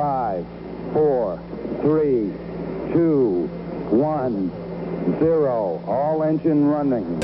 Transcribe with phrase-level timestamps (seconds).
[0.00, 0.46] five,
[0.94, 1.38] four,
[1.82, 2.32] three,
[2.90, 3.46] two,
[3.90, 4.50] one,
[5.20, 5.78] zero.
[5.86, 7.20] All engine running.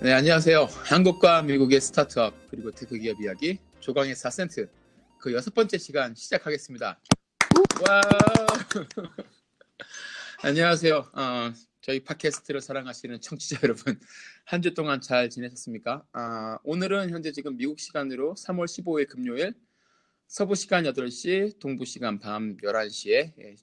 [0.00, 0.66] 네, 안녕하세요.
[0.82, 4.68] 한국과 미국의 스타트업 그리고 tech 기업 이야기 조광의 4센트
[5.20, 6.98] 그 여섯 번째 시간 시작하겠습니다.
[7.86, 8.00] 와!
[10.42, 11.10] 안녕하세요.
[11.14, 11.52] 어,
[11.84, 14.00] 저희 팟캐스트를 사랑하시는 청취자 여러분
[14.44, 16.02] 한 주 동안 잘 지내셨습니까?
[16.12, 19.52] 아, 오늘은 현재 지금 미국 시간으로 3월 15일 금요일
[20.26, 23.54] 서부 시간 8시, 동부 시간 밤 11시에 예,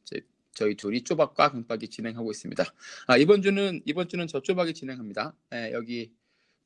[0.54, 2.64] 저희 둘이 쪼박과 강박이 진행하고 있습니다.
[3.08, 5.34] 아, 이번 주는 이번 주는 저 쪼박이 진행합니다.
[5.56, 6.14] 예, 여기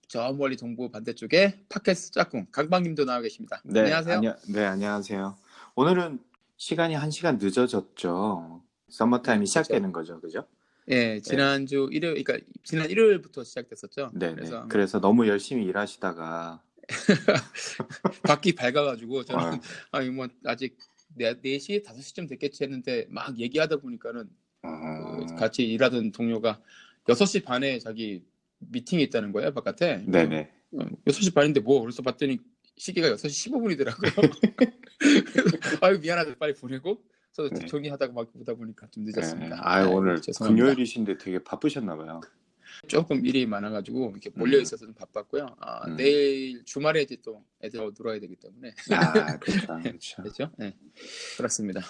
[0.10, 3.62] 저 멀리 동부 반대쪽에 팟캐스트 짝꿍 강박님도 나와 계십니다.
[3.64, 4.16] 네, 안녕하세요.
[4.18, 5.38] 안녕- 네, 안녕하세요.
[5.76, 6.20] 오늘은
[6.58, 8.62] 시간이 한 시간 늦어졌죠.
[8.90, 9.46] 서머타임이 그렇죠.
[9.50, 10.46] 시작되는 거죠, 그죠?
[10.90, 14.12] 예, 지난주 일요일, 그러니까 지난 일요일부터 시작됐었죠.
[14.14, 14.36] 네, 네.
[14.36, 16.62] 그래서 그래서 너무 열심히 일하시다가
[18.24, 19.60] 밖이 밝아가지고 저는 어,
[19.92, 20.78] 아니 뭐 아직
[21.18, 24.30] 4시, 5시쯤 됐겠지 했는데 막 얘기하다 보니까는
[24.62, 26.62] 그 어, 같이 일하던 동료가
[27.06, 28.24] 6시 반에 자기
[28.60, 30.04] 미팅이 있다는 거예요, 바깥에.
[30.06, 30.52] 네, 네.
[30.74, 32.38] 어, 6시 반인데 뭐 그래서 봤더니
[32.78, 34.82] 시계가 6시 15분이더라고요.
[35.82, 37.02] 아유 미안하다 빨리 보내고
[37.36, 37.66] 그래서 네.
[37.66, 39.56] 정리하다가 막 보다 보니까 좀 늦었습니다.
[39.56, 39.62] 네.
[39.62, 40.64] 아유, 네, 오늘 죄송합니다.
[40.64, 42.22] 금요일이신데 되게 바쁘셨나 봐요.
[42.88, 45.56] 조금 일이 많아가지고 이렇게 몰려 있어서 좀 바빴고요.
[45.60, 45.96] 아, 음.
[45.96, 49.68] 내일 주말에 이제 또 애들 놀아야 되기 때문에 아, 그렇죠.
[49.82, 50.22] 그렇죠.
[50.22, 50.52] 그렇죠?
[50.58, 50.76] 네,
[51.38, 51.82] 그렇습니다.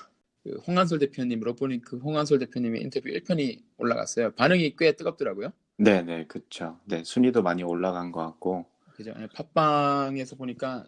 [0.44, 4.32] 그 홍한솔 대표님 로보니 그 홍한솔 대표님의 인터뷰 1편이 올라갔어요.
[4.32, 5.52] 반응이 꽤 뜨겁더라고요.
[5.78, 6.80] 네, 네, 그렇죠.
[6.86, 8.66] 네, 순위도 많이 올라간 것 같고.
[8.94, 9.14] 그죠?
[9.18, 10.86] 네, 팟빵에서 보니까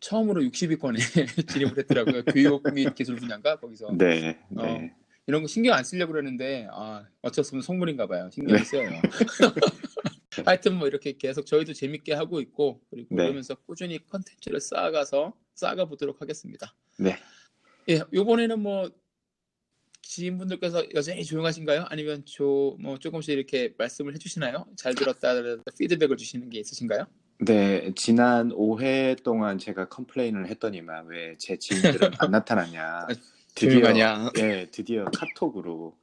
[0.00, 0.98] 처음으로 60위권에
[1.48, 2.24] 진입을 했더라고요.
[2.24, 4.62] 교육 및 기술 분야인가 거기서 네, 어.
[4.62, 4.94] 네.
[5.26, 8.28] 이런 거 신경 안 쓰려고 그러는데 아 어쩔 수 없는 성물인가 봐요.
[8.32, 8.64] 신경 네.
[8.64, 8.90] 써요.
[10.44, 13.22] 하여튼 뭐 이렇게 계속 저희도 재밌게 하고 있고 그리고 네.
[13.24, 16.74] 그러면서 꾸준히 컨텐츠를 쌓아가서 쌓아가 보도록 하겠습니다.
[16.98, 17.16] 네.
[17.88, 18.90] 예, 요번에는 뭐
[20.02, 21.86] 지인분들께서 여전히 조용하신가요?
[21.88, 24.66] 아니면 조, 뭐 조금씩 이렇게 말씀을 해주시나요?
[24.76, 25.34] 잘 들었다,
[25.78, 27.06] 피드백을 주시는 게 있으신가요?
[27.40, 33.06] 네, 지난 5회 동안 제가 complain을 했더니만 왜 제 지인들은 안 나타나냐.
[33.54, 34.30] 드디어, 조용하냐.
[34.38, 35.96] 예, 드디어 카톡으로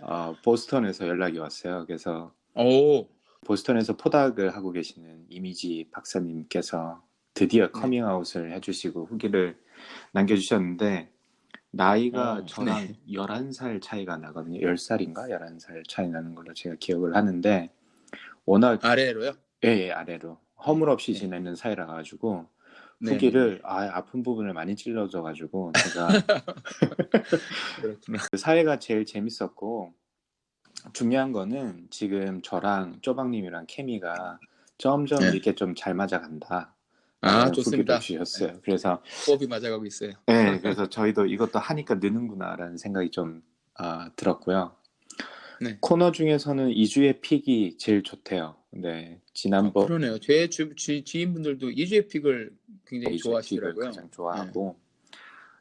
[0.00, 1.84] 어, 보스턴에서 연락이 왔어요.
[1.86, 3.08] 그래서 오,
[3.44, 7.02] 보스턴에서 포닥을 하고 계시는 이미지 박사님께서
[7.34, 7.72] 드디어 네.
[7.72, 9.56] 커밍아웃을 해주시고 후기를
[10.12, 11.10] 남겨주셨는데
[11.70, 12.98] 나이가 어, 저랑 네.
[13.08, 14.60] 11살 차이가 나거든요.
[14.60, 15.28] 10살인가?
[15.30, 17.72] 11살 차이 나는 걸로 제가 기억을 하는데
[18.44, 19.32] 워낙 아래로요?
[19.64, 21.18] 예, 예, 아래로 허물없이 네.
[21.18, 22.46] 지내는 사이라 가지고
[22.98, 23.12] 네.
[23.12, 26.08] 후기를 아, 아픈 부분을 많이 찔러줘 가지고 제가.
[28.30, 29.92] 그 사회가 제일 재밌었고
[30.92, 34.38] 중요한 거는 지금 저랑 쪼박님이랑 케미가
[34.78, 35.30] 점점 네.
[35.30, 36.74] 이렇게 좀 잘 맞아간다.
[37.20, 37.98] 아, 좋습니다.
[38.00, 38.60] 주셨어요.
[38.62, 40.12] 그래서 호흡이 맞아가고 있어요.
[40.26, 43.42] 네, 그래서 저희도 이것도 하니까 느는구나라는 생각이 좀
[43.76, 44.76] 아, 들었고요.
[45.60, 45.78] 네.
[45.80, 48.56] 코너 중에서는 2주의 픽이 제일 좋대요.
[48.70, 50.18] 네, 지난번 아, 그러네요.
[50.18, 52.50] 제 주, 지, 지인분들도 이주의 픽을
[52.86, 53.84] 굉장히 이주의 픽을 좋아하시더라고요.
[53.86, 54.76] 가장 좋아하고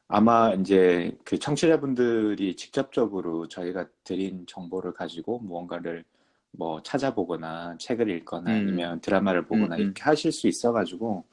[0.07, 6.03] 아마 이제 그 청취자분들이 직접적으로 저희가 드린 정보를 가지고 무언가를
[6.51, 8.55] 뭐 찾아보거나 책을 읽거나 음.
[8.55, 9.83] 아니면 드라마를 보거나 음, 음.
[9.85, 11.25] 이렇게 하실 수 있어가지고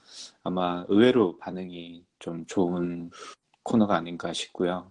[0.44, 3.10] 아마 의외로 반응이 좀 좋은
[3.62, 4.90] 코너가 아닌가 싶고요.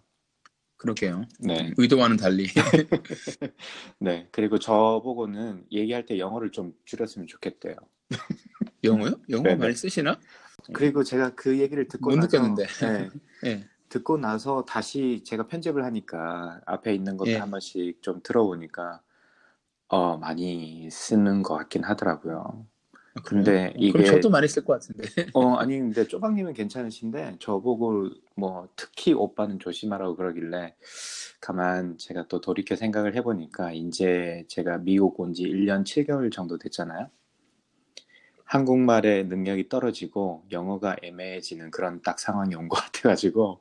[0.79, 1.25] 그러게요.
[1.41, 2.47] 네, 의도와는 달리.
[3.99, 7.75] 네 그리고 저보고는 얘기할 때 영어를 좀 줄였으면 좋겠대요.
[8.85, 9.19] 영어요?
[9.29, 9.55] 영어 네네.
[9.55, 10.17] 많이 쓰시나?
[10.73, 12.65] 그리고 제가 그 얘기를 듣고 못 나서 느꼈는데.
[12.65, 13.09] 네,
[13.45, 13.67] 예.
[13.89, 17.37] 듣고 나서 다시 제가 편집을 하니까 앞에 있는 것도 예.
[17.37, 19.01] 한 번씩 좀 들어보니까
[19.89, 22.65] 어 많이 쓰는 것 같긴 하더라고요.
[23.19, 23.73] 아, 근데 그래요?
[23.77, 25.03] 이게- 그럼 저도 많이 쓸 것 같은데.
[25.35, 30.75] 어 아니 근데 쪼박님은 괜찮으신데 저보고 뭐 특히 오빠는 조심하라고 그러길래
[31.41, 37.09] 가만 제가 또 돌이켜 생각을 해보니까 이제 제가 미국 온 지 1년 7개월 정도 됐잖아요.
[38.45, 43.59] 한국말의 능력이 떨어지고 영어가 애매해지는 그런 딱 상황이 온 것 같아가지고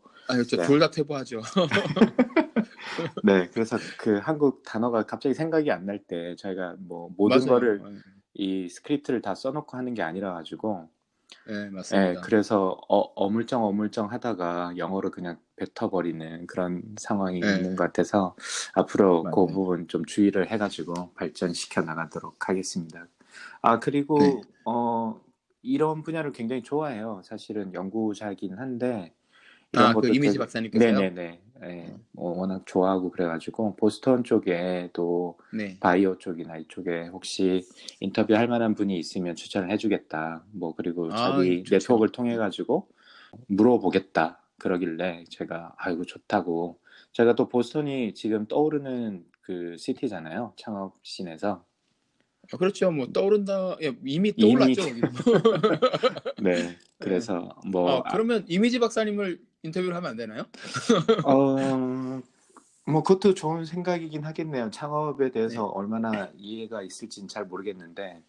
[0.48, 0.66] 저 네.
[0.66, 1.42] 둘다 퇴보하죠.
[3.24, 7.48] 네, 그래서 그 한국 단어가 갑자기 생각이 안 날 때 저희가 뭐 모든 맞아요.
[7.50, 7.82] 거를
[8.38, 10.88] 이 스크립트를 다 써놓고 하는 게 아니라 가지고,
[11.46, 12.20] 네, 예, 맞습니다.
[12.22, 17.56] 그래서 어, 어물쩡 어물쩡 하다가 영어로 그냥 뱉어버리는 그런 상황이 네.
[17.56, 18.34] 있는 것 같아서
[18.74, 19.46] 앞으로 그 맞아요.
[19.48, 23.06] 부분 좀 주의를 해가지고 발전시켜 나가도록 하겠습니다.
[23.60, 24.40] 아 그리고 네.
[24.64, 25.20] 어
[25.62, 27.20] 이런 분야를 굉장히 좋아해요.
[27.24, 29.12] 사실은 연구자긴 한데
[29.72, 30.92] 이런 아, 그 것도 이미지 되게- 박사님께서요?
[30.92, 31.42] 네네네.
[31.64, 35.76] 예, 뭐 워낙 좋아하고 그래가지고 보스턴 쪽에도 네.
[35.80, 37.66] 바이오 쪽이나 이쪽에 혹시
[38.00, 40.44] 인터뷰 할 만한 분이 있으면 추천을 해주겠다.
[40.52, 41.74] 뭐 그리고 아, 자기 좋죠.
[41.74, 42.88] 네트워크를 통해 가지고
[43.48, 44.40] 물어보겠다.
[44.58, 46.78] 그러길래 제가 아이고 좋다고.
[47.12, 50.52] 제가 또 보스턴이 지금 떠오르는 그 city잖아요.
[50.56, 51.64] 창업 scene에서.
[52.52, 52.90] 아, 그렇죠.
[52.90, 53.76] 뭐 떠오른다.
[53.82, 54.74] 예, 이미 이미.
[54.74, 54.82] 떠올랐죠.
[56.42, 56.76] 네.
[56.98, 60.44] 그래서 뭐 아, 그러면 이미지 박사님을 인터뷰를 하면 안 되나요?
[61.24, 62.22] 어,
[62.86, 64.70] 뭐 그것도 좋은 생각이긴 하겠네요.
[64.70, 65.70] 창업에 대해서 네.
[65.74, 68.22] 얼마나 이해가 있을지는 잘 모르겠는데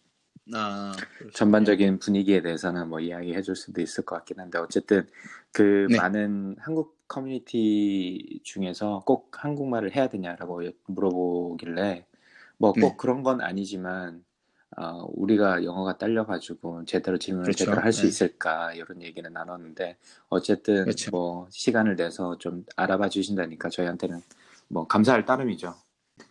[0.52, 0.92] 아.
[1.34, 5.08] 전반적인 분위기에 대해서는 뭐 이야기해 줄 수도 있을 것 같긴 한데 어쨌든
[5.52, 5.96] 그 네.
[5.96, 12.06] 많은 한국 커뮤니티 중에서 꼭 한국말을 해야 되냐라고 물어보길래
[12.58, 12.96] 뭐꼭 네.
[12.96, 14.24] 그런 건 아니지만
[14.82, 17.64] 어, 우리가 영어가 딸려가지고 제대로 질문을 그렇죠.
[17.66, 18.08] 제대로 할수 네.
[18.08, 19.98] 있을까 이런 얘기는 나눴는데
[20.30, 21.10] 어쨌든 그렇죠.
[21.10, 24.20] 뭐 시간을 내서 좀 알아봐 주신다니까 저희한테는
[24.68, 25.74] 뭐 감사할 따름이죠.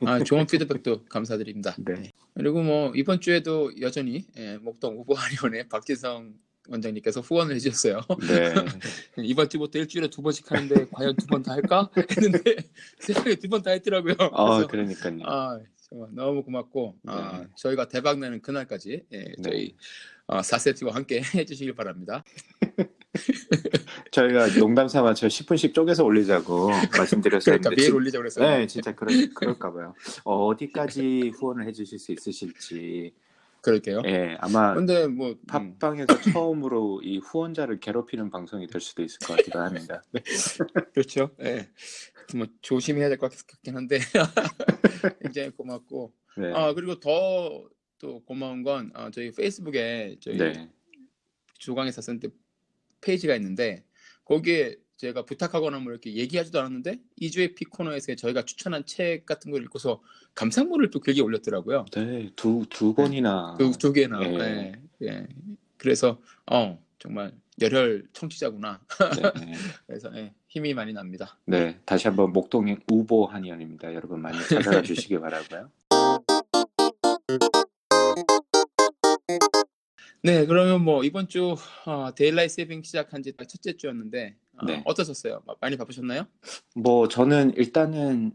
[0.05, 1.75] 아, 좋은 피드백도 감사드립니다.
[1.77, 2.11] 네.
[2.33, 6.33] 그리고 뭐 이번 주에도 여전히 예, 목동 우보하리원의 박지성
[6.69, 8.01] 원장님께서 후원을 해주셨어요.
[8.27, 8.53] 네.
[9.25, 12.55] 이번 주부터 일주일에 두 번씩 하는데 과연 두 번 다 할까 했는데
[12.99, 14.13] 세상에 두 번 다 했더라고요.
[14.31, 15.19] 어, 그래서 그러니까요.
[15.25, 15.59] 아
[16.11, 17.47] 너무 고맙고 아, 네.
[17.55, 19.75] 저희가 대박 나는 그날까지 예, 저희
[20.27, 22.23] 어, 4세트와 함께 해주시길 바랍니다.
[24.11, 28.47] 저희가 농담 삼아 저 10분씩 쪼개서 올리자고 말씀드렸었는데 그러니까 매일 지- 올리자고 그랬어요.
[28.57, 29.93] 네, 진짜 그럴, 그럴까 봐요.
[30.23, 33.13] 어, 어디까지 후원을 해주실 수 있으실지.
[33.61, 34.03] 그럴게요.
[34.05, 39.35] 예, 아마 근데 뭐 음, 팟빵에서 처음으로 이 후원자를 괴롭히는 방송이 될 수도 있을 것
[39.35, 40.01] 같기도 합니다.
[40.93, 41.31] 그렇죠.
[41.41, 41.67] 예.
[42.35, 43.99] 뭐 조심해야 될 것 같긴 한데
[45.21, 46.51] 굉장히 고맙고 네.
[46.53, 50.69] 아 그리고 더 또 고마운 건 아, 저희 페이스북에 저희 네.
[51.59, 52.31] 주광의 사센트
[53.01, 53.83] 페이지가 있는데
[54.23, 59.63] 거기에 제가 부탁하거나 뭐 이렇게 얘기하지도 않았는데 2주의 피 코너에서 저희가 추천한 책 같은 걸
[59.63, 60.01] 읽고서
[60.35, 61.85] 감상문을 또 길게 올렸더라고요.
[61.93, 63.55] 네, 두, 두 권이나.
[63.57, 64.21] 두, 두 개나.
[64.23, 64.73] 예.
[65.01, 65.07] 예.
[65.07, 65.27] 예.
[65.77, 66.21] 그래서
[66.51, 67.31] 어 정말
[67.61, 68.81] 열혈 청취자구나.
[69.15, 69.31] 네.
[69.87, 71.37] 그래서 예, 힘이 많이 납니다.
[71.45, 73.93] 네, 다시 한번 목동의 우보 한의원입니다.
[73.93, 75.71] 여러분 많이 찾아가 주시기 바라고요.
[80.21, 81.55] 네, 그러면 뭐 이번 주
[81.85, 84.83] 어, daylight saving 시작한 지 첫째 주였는데 어, 네.
[84.85, 85.41] 어떠셨어요?
[85.45, 86.27] 마- 많이 바쁘셨나요?
[86.75, 88.33] 뭐 저는 일단은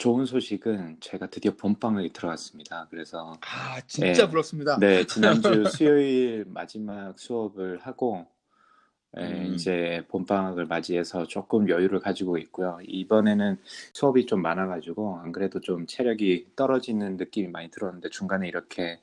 [0.00, 2.86] 좋은 소식은 제가 드디어 본방에 들어갔습니다.
[2.90, 4.28] 그래서 아 진짜 예.
[4.28, 4.78] 부럽습니다.
[4.78, 8.26] 네, 지난주 수요일 마지막 수업을 하고
[9.18, 9.52] 예, 음.
[9.52, 12.78] 이제 봄방학을 맞이해서 조금 여유를 가지고 있고요.
[12.82, 13.58] 이번에는
[13.92, 19.02] 수업이 좀 많아가지고 안 그래도 좀 체력이 떨어지는 느낌이 많이 들었는데 중간에 이렇게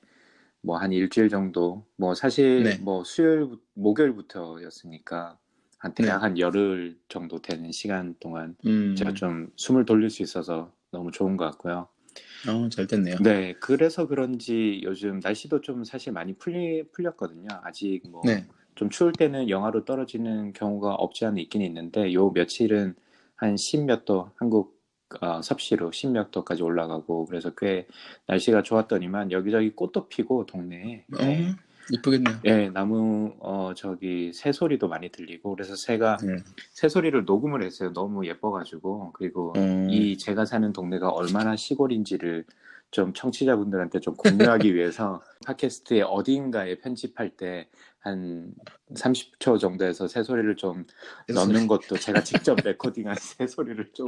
[0.62, 2.78] 뭐 한 일주일 정도 뭐 사실 네.
[2.80, 5.38] 뭐 수요일 목요일부터였으니까
[5.78, 6.22] 한 대략 네.
[6.22, 11.38] 한 열흘 정도 되는 시간 동안 음, 제가 좀 숨을 돌릴 수 있어서 너무 좋은
[11.38, 11.88] 것 같고요.
[12.48, 13.18] 어, 잘 됐네요.
[13.22, 17.48] 네, 그래서 그런지 요즘 날씨도 좀 사실 많이 풀리, 풀렸거든요.
[17.64, 18.90] 아직 뭐좀 네.
[18.90, 22.96] 추울 때는 영하로 떨어지는 경우가 없지 않아 있긴 있는데 요 며칠은
[23.36, 24.78] 한 10몇 도 한국
[25.22, 27.88] 어, 섭씨로 10몇 도까지 올라가고 그래서 꽤
[28.26, 31.56] 날씨가 좋았더니만 여기저기 꽃도 피고 동네에 어,
[31.92, 32.40] 이쁘겠네요.
[32.46, 36.36] 예, 나무 어 저기 새 소리도 많이 들리고 그래서 새가 네.
[36.72, 37.94] 새 소리를 녹음을 했어요.
[37.94, 42.46] 너무 예뻐가지고 그리고 어, 이 제가 사는 동네가 얼마나 시골인지를
[42.90, 47.70] 좀 청취자분들한테 좀 공유하기 위해서 팟캐스트의 어딘가에 편집할 때
[48.08, 48.54] 한
[48.94, 50.86] 30초 정도에서 새 소리를 좀
[51.28, 54.08] 넣는 것도 제가 직접 레코딩한 새 소리를 좀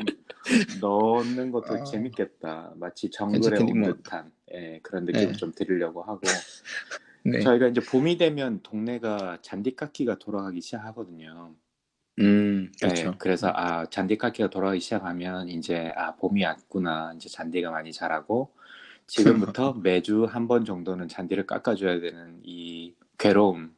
[0.79, 1.83] 넣는 것도 아.
[1.83, 2.73] 재밌겠다.
[2.77, 3.93] 마치 정글에 온 뭐.
[3.93, 5.33] 듯한 예, 그런 느낌을 네.
[5.33, 6.21] 좀 드리려고 하고
[7.23, 7.39] 네.
[7.39, 11.55] 저희가 이제 봄이 되면 동네가 잔디깎기가 돌아가기 시작하거든요.
[12.19, 13.15] 음, 네, 그렇죠.
[13.19, 18.53] 그래서 아 잔디깎기가 돌아가기 시작하면 이제 아 봄이 왔구나 이제 잔디가 많이 자라고
[19.07, 23.75] 지금부터 매주 한 번 정도는 잔디를 깎아줘야 되는 이 괴로움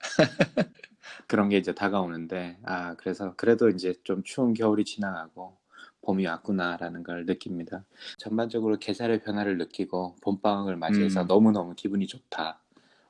[1.26, 5.56] 그런 게 이제 다가오는데 아 그래서 그래도 이제 좀 추운 겨울이 지나가고
[6.02, 7.84] 봄이 왔구나라는 걸 느낍니다.
[8.16, 11.26] 전반적으로 계절의 변화를 느끼고 봄방학을 맞이해서 음.
[11.26, 12.60] 너무너무 기분이 좋다.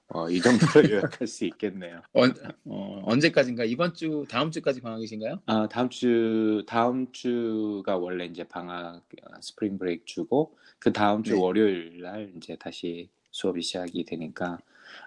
[0.09, 0.59] 어, 이 정도로
[1.21, 2.01] 요약할 수 있겠네요.
[2.15, 2.33] 언,
[2.65, 3.65] 어, 언제까지인가?
[3.65, 5.43] 이번 주, 다음 주까지 방학이신가요?
[5.47, 11.35] 아, 다음 주, 다음 주가 원래 이제 방학, 어, spring break 주고, 그 다음 주
[11.35, 11.41] 네.
[11.41, 14.59] 월요일 날 이제 다시 수업이 시작이 되니까,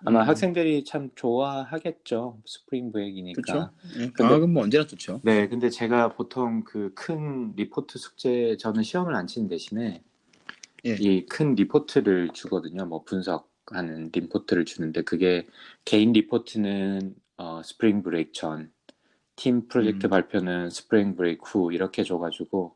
[0.05, 0.27] 아마 음.
[0.27, 2.39] 학생들이 참 좋아하겠죠.
[2.45, 3.41] spring break니까.
[3.41, 3.71] 그렇죠.
[3.99, 5.21] 예, 방학은 뭐 언제나 좋죠.
[5.23, 10.03] 네, 근데 제가 보통 그 큰 리포트 숙제, 저는 시험을 안 치는 대신에,
[10.85, 10.95] 예.
[10.99, 12.85] 이 큰 리포트를 주거든요.
[12.85, 15.47] 뭐 분석하는 리포트를 주는데, 그게
[15.85, 18.71] 개인 리포트는 어, spring break 전,
[19.41, 20.09] 팀 프로젝트 음.
[20.11, 22.75] 발표는 spring break 후 이렇게 줘가지고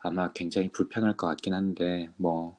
[0.00, 2.58] 아마 굉장히 불편할 것 같긴 한데 뭐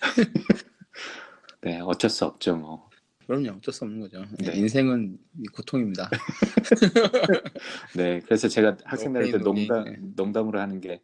[1.62, 2.90] 네, 어쩔 수 없죠 뭐.
[3.26, 3.56] 그럼요.
[3.56, 4.24] 어쩔 수 없는 거죠.
[4.42, 4.56] 예, 네.
[4.58, 6.10] 인생은 이 고통입니다.
[7.96, 9.96] 네, 그래서 제가 학생들한테 농담, 네.
[10.16, 11.00] 농담으로 하는 게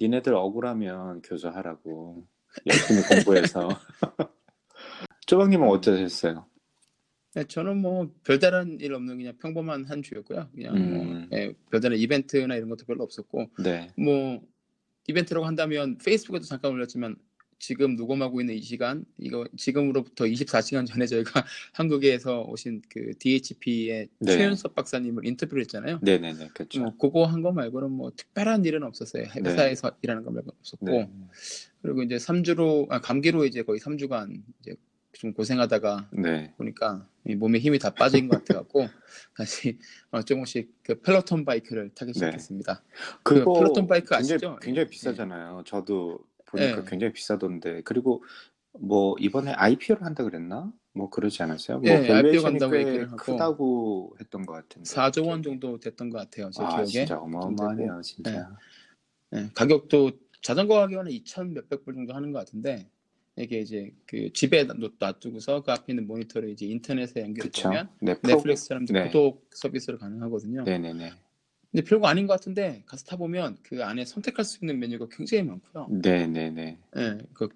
[0.00, 2.26] 니네들 억울하면 교수하라고
[2.66, 3.68] 열심히 공부해서
[5.26, 6.46] 쪼박님은 어떠셨어요?
[7.34, 10.48] 네, 저는 뭐 별다른 일 없는 그냥 평범한 한 주였고요.
[10.54, 11.28] 그냥 뭐 음.
[11.32, 14.42] 예, 별다른 이벤트나 이런 것도 별로 없었고 네, 뭐
[15.08, 17.16] 이벤트라고 한다면 페이스북에도 잠깐 올렸지만
[17.62, 24.32] 지금 녹음하고 있는 이 시간 이거 지금으로부터 24시간 전에 저희가 한국에서 오신 그 DHP의 네.
[24.32, 26.00] 최윤섭 박사님을 인터뷰를 했잖아요.
[26.02, 26.80] 네, 네, 네, 그렇죠.
[26.80, 29.26] 뭐 그거 한 거 말고는 뭐 특별한 일은 없었어요.
[29.44, 31.08] 회사에서 일하는 거 말고는 없었고 네,
[31.82, 34.74] 그리고 이제 3주로 아, 감기로 이제 거의 3주간 이제
[35.12, 38.88] 좀 고생하다가 네, 보니까 이 몸에 힘이 다 빠진 것 같아갖고
[39.36, 39.78] 다시
[40.10, 42.14] 어, 조금씩 그 펠로톤 바이크를 타기 네.
[42.14, 42.82] 시작했습니다.
[43.22, 44.34] 그 펠로톤 바이크 아시죠?
[44.38, 45.62] 굉장히, 굉장히 비싸잖아요.
[45.64, 46.18] 저도
[46.52, 46.90] 보니까 네.
[46.90, 48.22] 굉장히 비싸던데 그리고
[48.78, 50.72] 뭐 이번에 IPO를 한다 그랬나?
[50.94, 51.80] 뭐 그러지 않았어요?
[51.80, 53.16] 뭐 예, IPO 간다고 꽤 얘기를 하고.
[53.16, 56.50] 크다고 했던 것 같은데 4조 원 정도 됐던 것 같아요.
[56.50, 56.86] 제 아 기억에.
[56.86, 58.56] 진짜 어마어마하네요, 진짜.
[59.34, 62.88] 예, 가격도 자전거 가격은 2천 몇백 불 정도 하는 것 같은데
[63.36, 67.22] 이게 이제 그 집에 놔- 놔두고서 그 앞에 있는 모니터를 이제 인터넷에.
[67.22, 69.04] 보면 네, 넷플릭스처럼 네.
[69.06, 70.64] 구독 서비스로 가능하거든요.
[70.64, 71.12] 네네네.
[71.72, 75.88] 근데 별거 아닌 것 같은데 가서 타보면 그 안에 선택할 수 있는 메뉴가 굉장히 많고요.
[75.90, 76.78] 네네네.
[76.98, 77.48] 예, 그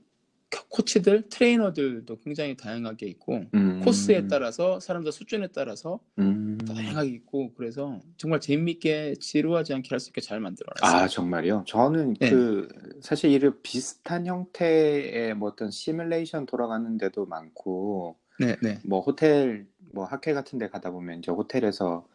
[0.71, 6.57] 코치들, 트레이너들도 굉장히 다양하게 있고 음, 코스에 따라서 사람들 수준에 따라서 음.
[6.67, 11.03] 다양하게 있고 그래서 정말 재미있게 지루하지 않게 할 수 있게 잘 만들어놨어요.
[11.03, 11.65] 아 정말요?
[11.67, 12.31] 저는 네.
[12.31, 12.69] 그
[13.03, 20.05] 사실 이런 비슷한 형태의 뭐 어떤 시뮬레이션 돌아가는 데도 많고 네, 네, 뭐 호텔 뭐
[20.05, 22.07] 학회 같은 데 가다 보면 이제 호텔에서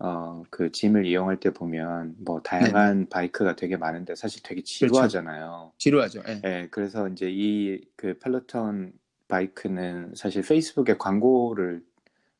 [0.00, 5.72] 어 그 gym을 이용할 때 보면 뭐 다양한 바이크가 되게 많은데 사실 되게 지루하잖아요.
[5.78, 6.22] 지루하죠.
[6.28, 6.40] 예.
[6.44, 8.92] 예, 그래서 이제 이 그 펠로톤
[9.28, 11.84] 바이크는 사실 페이스북에 광고를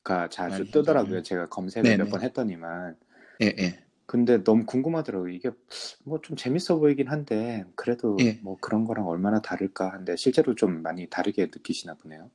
[0.02, 1.18] 가 자주 많이 뜨더라고요.
[1.18, 1.22] 하죠.
[1.22, 1.96] 제가 검색을.
[1.98, 2.96] 몇 번 했더니만.
[3.42, 3.78] 예, 예.
[4.06, 5.32] 근데 너무 궁금하더라고요.
[5.32, 5.50] 이게
[6.04, 8.38] 뭐 좀 재밌어 보이긴 한데 그래도 예.
[8.42, 12.30] 뭐 그런 거랑 얼마나 다를까 한데 실제로 좀 많이 다르게 느끼시나 보네요.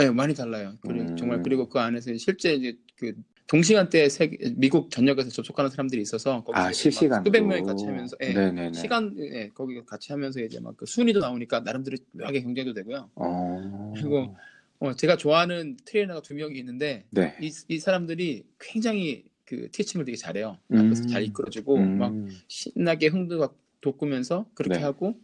[0.00, 0.74] 예, 많이 달라요.
[0.82, 1.16] 그리고 음.
[1.16, 3.14] 정말 그리고 그 안에서 실제 이제 그
[3.46, 4.08] 동시간대에
[4.56, 7.24] 미국 전역에서 접속하는 사람들이 있어서 거기서 아막 실시간으로.
[7.28, 8.72] 수백 명이 같이 하면서 예, 네네네.
[8.72, 13.10] 시간 예, 거기 같이 하면서 이제 막 그 순위도 나오니까 나름대로 묘하게 경쟁도 되고요.
[13.14, 13.92] 어.
[13.94, 14.34] 그리고
[14.80, 17.36] 어, 제가 좋아하는 트레이너가 두 명이 있는데 네.
[17.40, 20.58] 이, 이 사람들이 굉장히 그 티칭을 되게 잘해요.
[20.72, 20.78] 음.
[20.78, 21.98] 앞에서 잘 이끌어주고 음.
[21.98, 22.12] 막
[22.48, 24.82] 신나게 흥도 막 돋구면서 그렇게 네.
[24.82, 25.14] 하고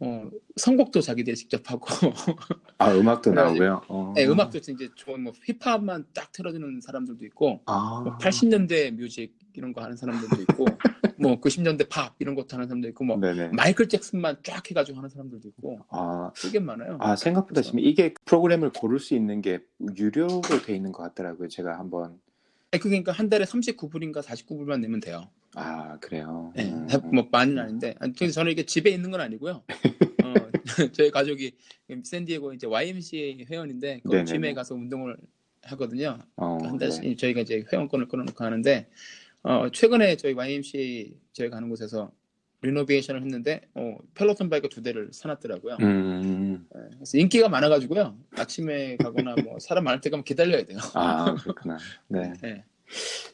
[0.00, 1.86] 어, 선곡도 자기들이 직접 하고
[2.78, 3.82] 아 음악도 나오고요.
[3.88, 4.12] 어.
[4.14, 8.02] 네, 음악도 이제 좋은 뭐 힙합만 딱 틀어주는 사람들도 있고 아.
[8.04, 10.66] 뭐 80년대 뮤직 이런 거 하는 사람들도 있고
[11.20, 13.48] 뭐 90년대 팝 이런 것도 하는 사람도 있고 뭐 네네.
[13.48, 16.98] 마이클 잭슨만 쫙 해가지고 하는 사람들도 있고 아, 되게 많아요.
[17.00, 19.60] 아 생각보다 그래서- 지금 이게 프로그램을 고를 수 있는 게
[19.96, 21.48] 유료로 돼 있는 것 같더라고요.
[21.48, 22.20] 제가 한번
[22.70, 25.28] 그러니까 한 달에 39불인가 49불만 내면 돼요.
[25.54, 26.52] 아 그래요.
[26.54, 26.86] 네, 음.
[27.12, 29.62] 뭐 많이는 아닌데 아니, 근데 저는 이게 집에 있는 건 아니고요.
[30.24, 30.34] 어,
[30.92, 31.56] 저희 가족이
[32.04, 34.24] 샌디에고 이제 YMCA 회원인데 그.
[34.24, 35.16] 짐에 가서 운동을
[35.62, 36.18] 하거든요.
[36.36, 37.16] 어, 한 달씩 네.
[37.16, 38.88] 저희가 이제 회원권을 끊어놓고 하는데
[39.42, 42.10] 어, 최근에 저희 YMCA 저희 가는 곳에서
[42.60, 45.76] 리노베이션을 했는데 어, 펠로톤 바이크 두 대를 사놨더라고요.
[45.80, 46.66] 음.
[46.74, 48.16] 네, 그래서 인기가 많아가지고요.
[48.36, 50.78] 아침에 가거나 뭐 사람 많을 때 가면 기다려야 돼요.
[50.94, 51.78] 아 그렇구나.
[52.08, 52.32] 네.
[52.42, 52.64] 네.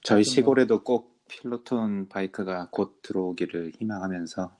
[0.02, 4.56] 저희 뭐- 시골에도 꼭 펠로톤 바이크가 곧 들어오기를 희망하면서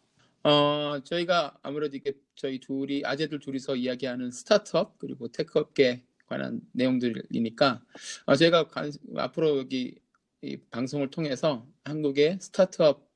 [0.46, 7.82] 어, 저희가 아무래도 이게 저희 둘이, 아재들 둘이서 이야기하는 스타트업, 그리고 tech업계 관한 내용들이니까,
[8.26, 9.98] 어, 제가 관- 앞으로 여기
[10.42, 13.08] 이 방송을 통해서 한국의 스타트업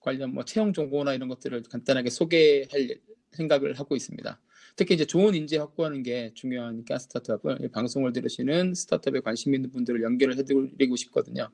[0.00, 3.00] 관련 뭐 채용 정보나 이런 것들을 간단하게 소개할
[3.32, 4.38] 생각을 하고 있습니다.
[4.76, 10.02] 특히 이제 좋은 인재 확보하는 게 중요하니까 스타트업을 이 방송을 들으시는 스타트업에 관심 있는 분들을
[10.02, 11.50] 연결을 해드리고 싶거든요.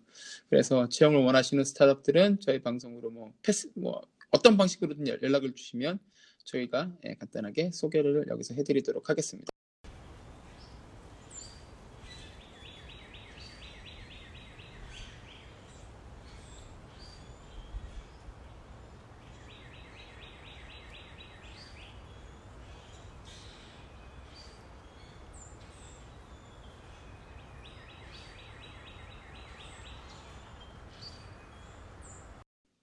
[0.51, 6.01] 그래서 채용을 원하시는 스타트업들은 저희 방송으로 뭐 패스 뭐 어떤 방식으로든 연- 연락을 주시면
[6.45, 9.53] 저희가 예, 간단하게 소개를 여기서 해드리도록 하겠습니다.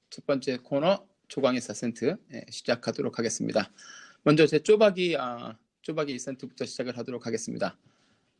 [0.10, 3.72] 첫 번째 코너 조광의 4센트 예, 시작하도록 하겠습니다.
[4.22, 7.76] 먼저 제 쪼박이 아, 쪼박이 1센트부터 시작을 하도록 하겠습니다.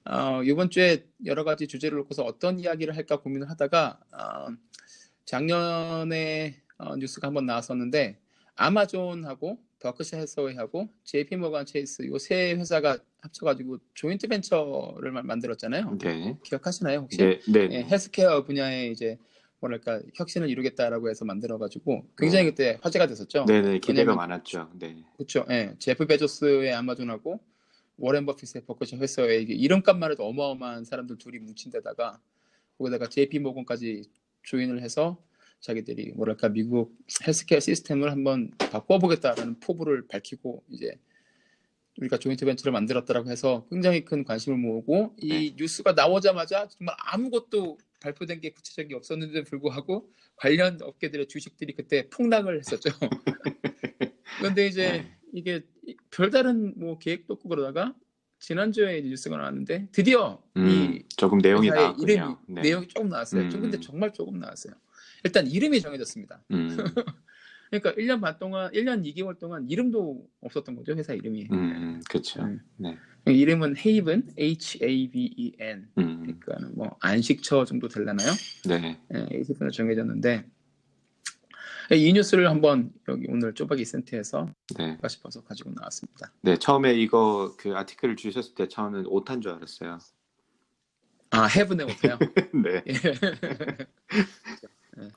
[0.06, 4.56] 어, 이번 주에 여러 가지 주제를 놓고서 어떤 이야기를 할까 고민을 하다가 아,
[5.26, 8.20] 작년에 어, 뉴스가 한번 나왔었는데
[8.56, 15.98] 아마존하고 버크셔 해서웨이하고 JP 모건 체이스 요 세 회사가 합쳐가지고 조인트 벤처를 마- 만들었잖아요.
[16.00, 16.38] 네.
[16.44, 17.18] 기억하시나요 혹시?
[17.18, 17.68] 네, 네.
[17.72, 19.18] 예, 헬스케어 분야에 이제
[19.60, 23.46] 뭐랄까 혁신을 이루겠다라고 해서 만들어가지고 굉장히 그때 화제가 됐었죠.
[23.46, 23.80] 네, 네.
[23.80, 24.72] 기대가 왜냐면- 많았죠.
[24.76, 25.04] 네.
[25.18, 25.46] 그렇죠.
[25.50, 27.40] 예, 제프 베조스의 아마존하고
[27.98, 28.96] 워렌 버핏의 버크셔
[29.32, 32.20] 이게 이름값만 해도 어마어마한 사람들 둘이 뭉친 데다가
[32.78, 34.04] 거기다가 JP 모건까지
[34.44, 35.22] join을 해서
[35.60, 36.96] 자기들이 뭐랄까 미국
[37.28, 40.98] 헬스케어 시스템을 한번 바꿔보겠다라는 포부를 밝히고 이제
[42.00, 45.56] 우리가 조인트 벤처를 만들었다라고 해서 굉장히 큰 관심을 모으고 이 네.
[45.58, 52.90] 뉴스가 나오자마자 정말 아무것도 발표된 게 구체적이 없었는데도 불구하고 관련 업계들의 주식들이 그때 폭락을 했었죠.
[54.40, 55.18] 그런데 이제 네.
[55.34, 55.62] 이게
[56.12, 57.94] 별다른 뭐 계획도 없고 그러다가
[58.40, 62.12] 지난주에 뉴스가 나왔는데 드디어 이 음, 조금 내용이 나왔군요.
[62.12, 62.62] 이름이 네.
[62.62, 63.50] 내용이 조금 나왔어요.
[63.50, 63.82] 좀 근데 음.
[63.82, 64.74] 정말 조금 나왔어요.
[65.24, 66.42] 일단 이름이 정해졌습니다.
[66.52, 66.70] 음,
[67.70, 70.94] 그러니까 1년 반 동안 1년 2개월 동안 이름도 없었던 거죠.
[70.94, 71.48] 회사 이름이.
[71.52, 72.42] 음, 그렇죠.
[72.42, 72.60] 음.
[72.78, 72.98] 네.
[73.26, 75.54] 이름은 헤이븐 H A V E.
[75.98, 78.30] 음, 그러니까 뭐 안식처 정도 되려나요?
[78.68, 79.00] 네.
[79.14, 80.46] 예, 이름으로 정해졌는데
[81.92, 84.48] 이 뉴스를 한번 여기 오늘 쪼박이 센터에서
[84.78, 84.98] 네.
[85.08, 86.32] 싶어서 가지고 나왔습니다.
[86.42, 90.00] 네, 처음에 이거 그 아티클을 주셨을 때 처음엔 오타인 줄 알았어요.
[91.32, 92.18] 아 헤븐의 오타요.
[92.64, 92.84] 네.
[95.00, 95.10] 예.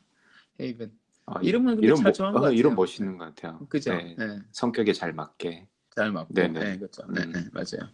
[0.60, 1.01] 헤이븐.
[1.26, 2.58] 아, 이름은 근데 이름 잘 뭐- 정한 것 어, 같아요.
[2.58, 3.66] 이름 멋있는 것 같아요.
[3.68, 3.94] 그죠?
[3.94, 4.38] 네, 예.
[4.52, 5.68] 성격에 잘 맞게.
[5.94, 6.32] 잘 맞고.
[6.34, 6.58] 네네.
[6.60, 7.02] 네, 그렇죠.
[7.12, 7.32] 네, 음.
[7.32, 7.90] 네, 맞아요.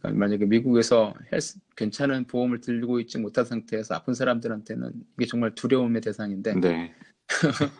[0.00, 6.00] 그러니까 만약에 미국에서 헬스 괜찮은 보험을 들고 있지 못한 상태에서 아픈 사람들한테는 이게 정말 두려움의
[6.00, 6.94] 대상인데 네.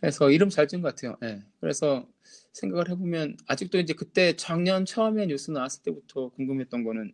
[0.00, 1.16] 그래서 이름 잘 지은 것 같아요.
[1.22, 1.42] 예.
[1.60, 2.08] 그래서
[2.52, 7.12] 생각을 해보면 아직도 이제 그때 작년 처음에 뉴스 나왔을 때부터 궁금했던 거는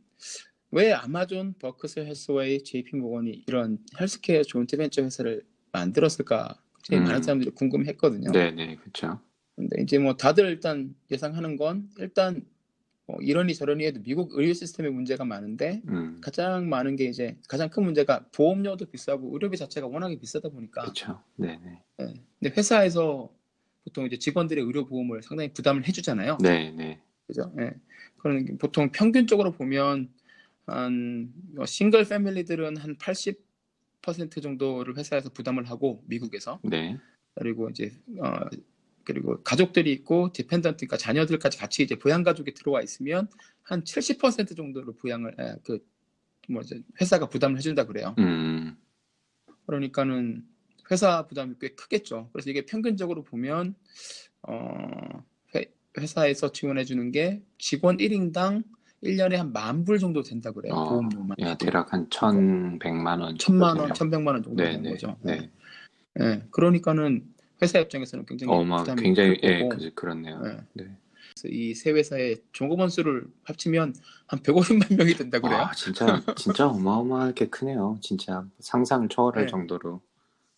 [0.70, 7.04] 왜 아마존, 버크셔 해서웨이, JP 모건이 이런 healthcare joint venture 회사를 만들었을까 굉장히 음.
[7.08, 8.32] 많은 사람들이 궁금했거든요.
[8.32, 9.20] 네, 네, 그렇죠.
[9.56, 12.44] 근데 이제 뭐 다들 일단 예상하는 건 일단
[13.06, 17.70] 뭐 이러니 저러니 해도 미국 의료 시스템에 문제가 많은데 음, 가장 많은 게 이제 가장
[17.70, 21.22] 큰 문제가 보험료도 비싸고 의료비 자체가 워낙에 비싸다 보니까 그렇죠.
[21.36, 21.82] 네, 네.
[22.00, 22.14] 예.
[22.38, 23.32] 근데 회사에서
[23.84, 26.38] 보통 이제 직원들의 의료 보험을 상당히 부담을 해주잖아요.
[26.42, 27.00] 네, 네.
[27.26, 27.52] 그죠?
[27.60, 27.72] 예.
[28.18, 30.10] 그런 게 보통 평균적으로 보면
[30.66, 33.45] 한 어, single family들은 한 80%
[34.12, 36.98] 정도를 회사에서 부담을 하고 미국에서 네.
[37.34, 38.32] 그리고 이제 어
[39.04, 43.28] 그리고 가족들이 있고 dependent 그러니까 자녀들까지 같이 이제 부양 가족이 들어와 있으면
[43.62, 45.78] 한 70% 정도를 부양을 예, 그
[46.48, 48.14] 뭐지 회사가 부담을 해준다 그래요.
[48.18, 48.76] 음,
[49.66, 50.44] 그러니까는
[50.90, 52.30] 회사 부담이 꽤 크겠죠.
[52.32, 53.74] 그래서 이게 평균적으로 보면
[54.42, 58.64] 어 회, 회사에서 지원해 주는 게 직원 1인당
[59.06, 60.74] 1년에 한 만 불 정도 된다 그래요.
[60.74, 61.36] 어, 보험료만.
[61.40, 63.38] 야, 대략 한 천백만 원.
[63.38, 65.16] 천만 원, 정도 천백만 원 정도 네, 되는 네, 거죠.
[65.22, 65.50] 네.
[66.20, 66.42] 예.
[66.50, 67.24] 그러니까는
[67.62, 69.76] 회사 입장에서는 굉장히 어마, 부담이 굉장히, 클 예, 거고.
[69.78, 70.40] 그, 그렇네요.
[70.40, 70.56] 네.
[70.74, 70.98] 네.
[71.44, 73.94] 이세 회사의 종업원 수를 합치면
[74.26, 75.58] 한 150만 명이 된다 그래요.
[75.58, 77.98] 와, 진짜, 진짜 어마어마하게 크네요.
[78.00, 79.50] 진짜 상상을 초월할 네.
[79.50, 80.00] 정도로.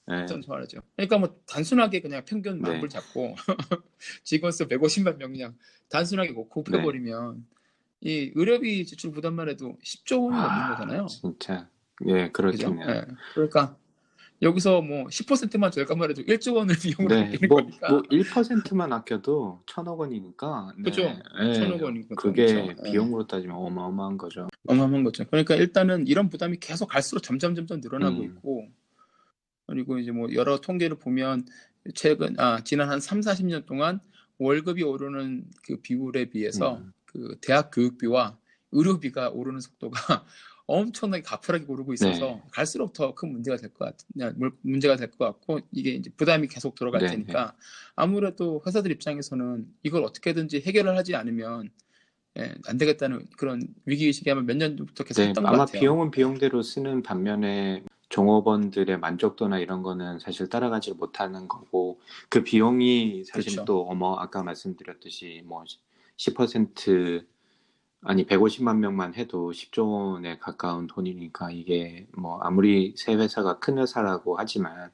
[0.06, 0.24] 네.
[0.26, 0.80] 좀 좋아하죠.
[0.96, 2.70] 그러니까 뭐 단순하게 그냥 평균 네.
[2.70, 3.34] 만불 잡고
[4.24, 5.54] 직원 수 150만 명 그냥
[5.90, 6.48] 단순하게 뭐 네.
[6.50, 7.44] 곱해버리면
[8.00, 11.06] 이 의료비 지출 부담만 해도 10조 원이 넘는 아, 거잖아요.
[11.06, 11.68] 진짜,
[12.06, 12.30] 예?
[12.30, 12.88] 그렇겠네요.
[12.88, 13.04] 예.
[13.34, 13.76] 그러니까
[14.40, 17.88] 여기서 뭐 10%만 절감만 해도 1조 원을 비용을 네, 아끼는 뭐, 거니까.
[17.90, 20.74] 뭐 1%만 아껴도 천억 원이니까.
[20.76, 21.02] 네, 그죠?
[21.42, 22.70] 예, 천억 원이니까 그게 그렇죠.
[22.70, 22.90] 예.
[22.90, 24.48] 비용으로 따지면 어마어마한 거죠.
[24.68, 25.24] 어마어마한 거죠.
[25.26, 28.24] 그러니까 일단은 이런 부담이 계속 갈수록 점점 점점 늘어나고 음.
[28.24, 28.68] 있고
[29.66, 31.44] 그리고 이제 뭐 여러 통계를 보면
[31.94, 33.98] 최근 아 지난 한 3, 40년 동안
[34.38, 36.92] 월급이 오르는 그 비율에 비해서 음.
[37.08, 38.36] 그 대학 교육비와
[38.72, 39.90] 의료비가 오르는 속도가
[40.66, 42.42] 엄청나게 가파르게 오르고 있어서 네.
[42.52, 43.96] 갈수록 더 큰 문제가 될 것 같,
[44.60, 47.56] 문제가 될 것 같고 이게 이제 부담이 계속 들어갈 네, 테니까
[47.96, 51.70] 아무래도 회사들 입장에서는 이걸 어떻게든지 해결을 하지 않으면
[52.38, 55.80] 예, 안 되겠다는 그런 위기 의식이 아마 몇 년부터 계속 네, 했던 것 아마 같아요.
[55.80, 63.52] 비용은 비용대로 쓰는 반면에 종업원들의 만족도나 이런 거는 사실 따라가지 못하는 거고 그 비용이 사실
[63.52, 63.64] 그렇죠.
[63.64, 65.64] 또 어머 아까 말씀드렸듯이 뭐
[66.18, 67.26] 10%
[68.02, 74.36] 아니 150만 명만 해도 10조 원에 가까운 돈이니까 이게 뭐 아무리 새 회사가 큰 회사라고
[74.38, 74.90] 하지만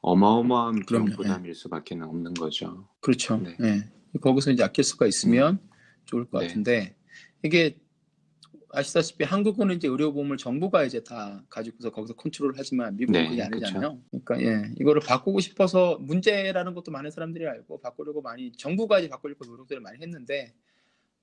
[0.00, 2.88] 어마어마한 비용 그럼요, 부담일 수밖에 없는 거죠.
[3.00, 3.36] 그렇죠.
[3.36, 3.56] 네.
[3.60, 3.90] 예.
[4.20, 5.60] 거기서 이제 아낄 수가 있으면
[6.06, 6.46] 좋을 것 네.
[6.46, 6.96] 같은데
[7.42, 7.76] 이게
[8.74, 14.00] 아시다시피 한국은 이제 의료보험을 정부가 이제 다 가지고서 거기서 컨트롤을 하지만 미국은 네, 그게 아니잖아요.
[14.10, 19.44] 그러니까 예, 이거를 바꾸고 싶어서 문제라는 것도 많은 사람들이 알고 바꾸려고 많이 정부가 이제 바꾸려고
[19.44, 20.54] 노력들을 많이 했는데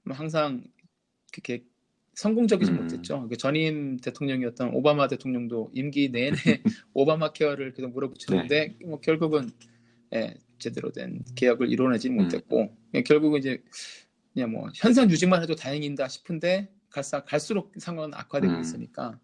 [0.04, 0.64] 뭐 항상
[1.34, 1.64] 그렇게
[2.14, 2.78] 성공적이지 음.
[2.78, 3.28] 못했죠.
[3.30, 6.36] 그 전임 대통령이었던 오바마 대통령도 임기 내내
[6.94, 8.86] 오바마 케어를 계속 물어붙였는데 네.
[8.86, 9.50] 뭐 결국은
[10.14, 12.18] 예, 제대로 된 개혁을 이뤄내지 음.
[12.18, 13.64] 못했고 예, 결국은 이제
[14.34, 18.62] 그냥 뭐 현상 유지만 해도 다행인다 싶은데 갈사, 갈수록 상황은 악화되고 음.
[18.62, 19.19] 있으니까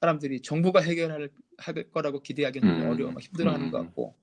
[0.00, 2.90] 사람들이 정부가 해결할 할 거라고 기대하기는 음.
[2.90, 3.70] 어려워 힘들어하는 음.
[3.70, 4.14] 것 같고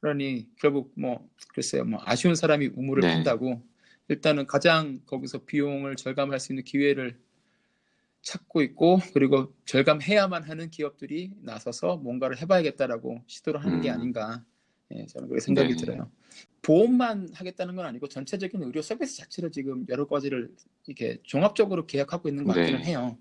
[0.00, 3.14] 그러니 결국 뭐 글쎄요 뭐 아쉬운 사람이 우물을 네.
[3.14, 3.62] 팬다고
[4.08, 7.18] 일단은 가장 거기서 비용을 절감할 수 있는 기회를
[8.22, 13.94] 찾고 있고 그리고 절감해야만 하는 기업들이 나서서 뭔가를 해봐야겠다라고 시도를 하는 게 음.
[13.94, 14.44] 아닌가
[14.94, 15.76] 예, 저는 그렇게 생각이 네.
[15.76, 16.10] 들어요.
[16.62, 20.50] 보험만 하겠다는 건 아니고 전체적인 의료 서비스 자체를 지금 여러 가지를
[20.86, 22.86] 이렇게 종합적으로 계약하고 있는 것 같기는 네.
[22.86, 23.18] 해요.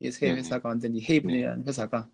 [0.00, 0.36] 이세 네.
[0.36, 2.08] 회사가 완전 히 헤이븐이라는 회사가.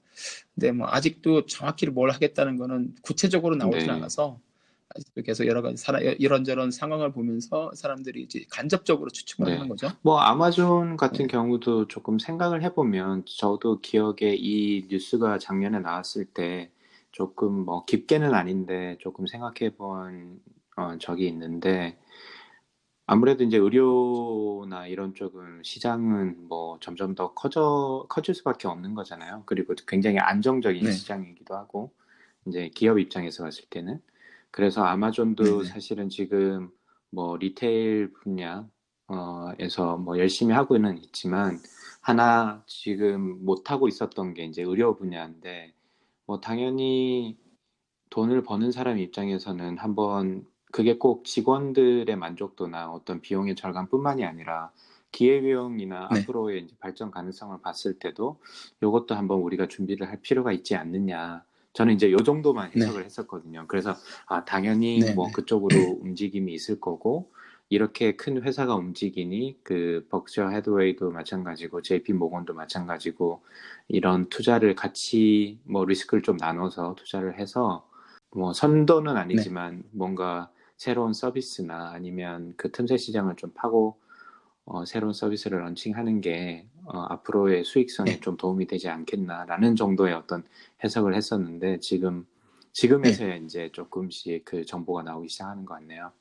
[0.55, 3.91] 근데 뭐 아직도 정확히 뭘 하겠다는 거는 구체적으로 나오진 네.
[3.91, 4.39] 않아서
[4.95, 9.53] 아직도 계속 여러 가지 사람, 이런저런 상황을 보면서 사람들이 이제 간접적으로 추측을 네.
[9.55, 9.89] 하는 거죠.
[10.03, 11.33] 뭐 아마존 같은 네.
[11.33, 16.71] 경우도 조금 생각을 해보면 저도 기억에 이 뉴스가 작년에 나왔을 때
[17.13, 20.41] 조금 뭐 깊게는 아닌데 조금 생각해 본
[20.77, 21.99] 어, 적이 있는데
[23.07, 29.43] 아무래도 이제 의료나 이런 쪽은 시장은 뭐 점점 더 커져 커질 수밖에 없는 거잖아요.
[29.45, 30.91] 그리고 굉장히 안정적인 네.
[30.91, 31.93] 시장이기도 하고
[32.47, 34.01] 이제 기업 입장에서 봤을 때는
[34.51, 35.65] 그래서 아마존도 네네.
[35.65, 36.71] 사실은 지금
[37.11, 38.67] 뭐 리테일 분야
[39.09, 41.59] 어에서 뭐 열심히 하고는 있지만
[42.01, 45.75] 하나 지금 못 하고 있었던 게 이제 의료 분야인데
[46.27, 47.39] 뭐 당연히
[48.11, 54.73] 돈을 버는 사람 입장에서는 한번 그게 꼭 직원들의 만족도나 어떤 비용의 절감뿐만이 아니라
[55.13, 56.21] 기회비용이나 네.
[56.21, 58.41] 앞으로의 이제 발전 가능성을 봤을 때도
[58.83, 61.45] 이것도 한번 우리가 준비를 할 필요가 있지 않느냐.
[61.75, 62.81] 저는 이제 요 정도만 네.
[62.81, 63.67] 해석을 했었거든요.
[63.69, 63.95] 그래서
[64.27, 65.33] 아 당연히 네, 뭐 네.
[65.33, 67.31] 그쪽으로 움직임이 있을 거고
[67.73, 73.41] 이렇게 큰 회사가 움직이니 그 벅셔 헤드웨이도 마찬가지고 JP 모건도 마찬가지고
[73.89, 77.89] 이런 투자를 같이 뭐 리스크를 좀 나눠서 투자를 해서
[78.31, 83.97] 뭐 선도는 아니지만 뭔가 새로운 서비스나 아니면 그 틈새 시장을 좀 파고
[84.67, 88.21] 어, 새로운 서비스를 런칭하는 게 어, 앞으로의 수익성에 네.
[88.21, 90.45] 좀 도움이 되지 않겠나라는 정도의 어떤
[90.85, 92.27] 해석을 했었는데 지금
[92.73, 96.13] 지금에서야 이제 조금씩 그 정보가 나오기 시작하는 것 같네요.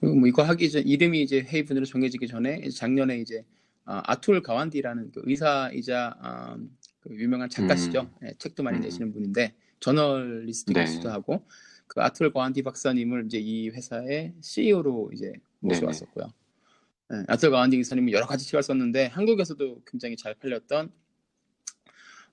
[0.00, 3.44] 그리고 뭐 이거 하기 전 이름이 이제 헤이븐으로 정해지기 전에 작년에 이제
[3.84, 6.56] 아, 아툴 가완디라는 그 의사이자 아,
[7.00, 8.10] 그 유명한 작가시죠.
[8.24, 8.82] 예, 책도 많이 음.
[8.82, 11.08] 내시는 분인데 저널리스트이기도 네.
[11.08, 11.46] 하고
[11.86, 16.32] 그 아툴 가완디 박사님을 이제 이 회사의 CEO로 이제 모셔왔었고요.
[17.12, 20.92] 예, 아툴 가완디 기사님은 여러 가지 책을 썼는데 한국에서도 굉장히 잘 팔렸던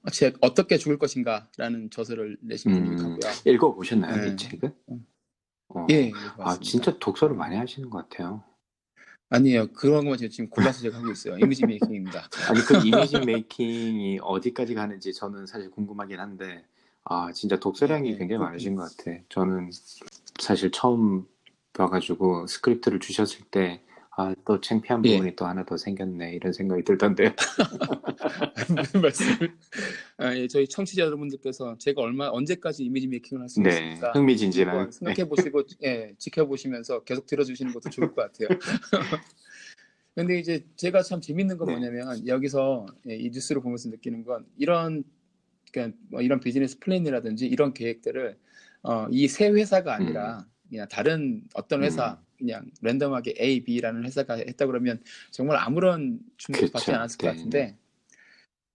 [0.03, 2.83] 어, 책 어떻게 죽을 것인가라는 저서를 내신 음.
[2.83, 3.53] 분이기도 하고요.
[3.53, 4.33] 읽어보셨나요, 네.
[4.33, 4.71] 이 책은?
[5.69, 5.85] 어.
[5.89, 6.59] 예, 아, 읽어봤습니다.
[6.61, 8.43] 진짜 독서를 많이 하시는 것 같아요.
[9.29, 9.67] 아니에요.
[9.73, 11.37] 그런 것만 제가 지금 골라서 제가 하고 있어요.
[11.37, 12.29] image making입니다.
[12.49, 16.63] 아니, 그 image making이 어디까지 가는지 저는 사실 궁금하긴 한데,
[17.03, 19.17] 아, 진짜 독서량이 네, 굉장히 그- 많으신 것 같아.
[19.29, 19.71] 저는
[20.39, 21.25] 사실 처음
[21.73, 23.83] 봐가지고 스크립트를 주셨을 때,
[24.19, 25.11] 아, 또 창피한 예.
[25.11, 27.29] 부분이 또 하나 더 생겼네, 이런 생각이 들던데요.
[28.99, 29.55] 말씀을?
[30.17, 34.13] 아, 예, 저희 청취자 여러분들께서 제가 얼마 언제까지 image making을 할수 네, 있습니까?
[34.13, 34.89] 흥미진진한.
[34.89, 38.57] 생각해 보시고 예, 지켜보시면서 계속 들어주시는 것도 좋을 것 같아요.
[40.15, 41.73] 근데 이제 제가 참 재밌는 건 네.
[41.73, 45.03] 뭐냐면 여기서 예, 이 뉴스를 보면서 느끼는 건 이런
[45.71, 48.35] 그러니까 뭐 이런 business plan이라든지 이런 계획들을
[48.81, 52.25] 어, 이 세 회사가 아니라 그냥 다른 어떤 회사 음.
[52.37, 55.01] 그냥 random하게 A, B라는 회사가 했다 그러면
[55.31, 56.95] 정말 아무런 주목도 받지 그쵸.
[56.95, 57.33] 않았을 것 네.
[57.35, 57.77] 같은데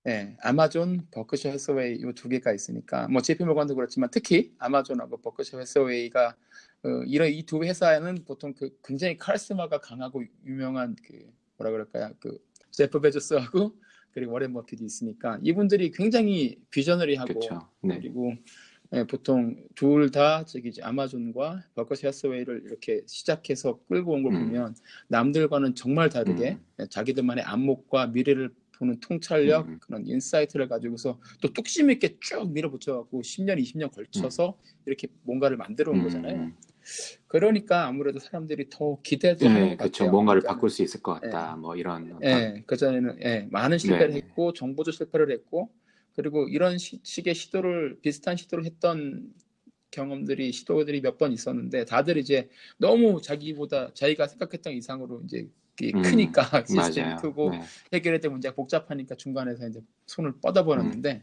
[0.09, 5.59] 예, 아마존, 버크셔 해서웨이 이 두 개가 있으니까 뭐 JP 모건도 그렇지만 특히 아마존하고 버크셔
[5.61, 6.37] 해서웨이가
[6.85, 12.11] 어, 이런 이 두 회사에는 보통 그 굉장히 카리스마가 강하고 유명한 그 뭐라 그럴까요?
[12.18, 12.37] 그
[12.72, 13.76] 제프 베조스하고
[14.11, 17.68] 그리고 워렌 버핏이 있으니까 이분들이 굉장히 visionary하고 그렇죠.
[17.83, 17.98] 네.
[18.00, 18.35] 그리고
[18.94, 24.44] 예, 보통 둘 다 저기 이제 아마존과 버크셔 해서웨이를 이렇게 시작해서 끌고 온걸 음.
[24.46, 24.74] 보면
[25.09, 29.78] 남들과는 정말 다르게 예, 자기들만의 안목과 미래를 보는 통찰력 음.
[29.81, 36.00] 그런 insight를 가지고서 또 뚝심 있게 쭉 밀어붙여갖고 10년, 20년 걸쳐서 이렇게 뭔가를 만들어 온
[36.00, 36.02] 음.
[36.05, 36.52] 거잖아요.
[37.28, 40.11] 그러니까 아무래도 사람들이 더 기대도 하는 네, 것 그렇죠.
[40.11, 41.55] 뭔가를 그러니까 바꿀 수 있을 것 같다.
[41.57, 42.18] 뭐 이런.
[42.24, 44.16] 예, 그전에는 예, 많은 실패를 네.
[44.16, 45.70] 했고 정보도 실패를 했고
[46.14, 49.33] 그리고 이런 시- 식의 시도를 비슷한 시도를 했던
[49.90, 52.48] 경험들이 시도들이 몇 번 있었는데 다들 이제
[52.79, 55.48] 너무 자기보다 자기가 생각했던 이상으로 이제
[55.94, 57.16] 음, 크니까 시스템이 맞아요.
[57.16, 57.61] 크고 네.
[57.94, 61.22] 해결해야 될 문제가 복잡하니까 중간에서 이제 손을 뻗어버렸는데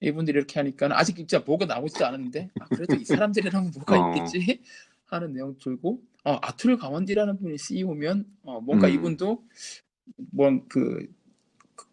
[0.00, 4.14] 이분들이 이렇게 하니까 아직 진짜 뭐가 나오지도 않았는데 아, 그래도 이 사람들이랑 뭐가 어.
[4.14, 4.60] 있겠지
[5.06, 8.94] 하는 내용 들고 어, 아툴 가완디라는 분이 CEO면 어, 뭔가 음.
[8.94, 9.44] 이분도
[10.32, 11.06] 뭐그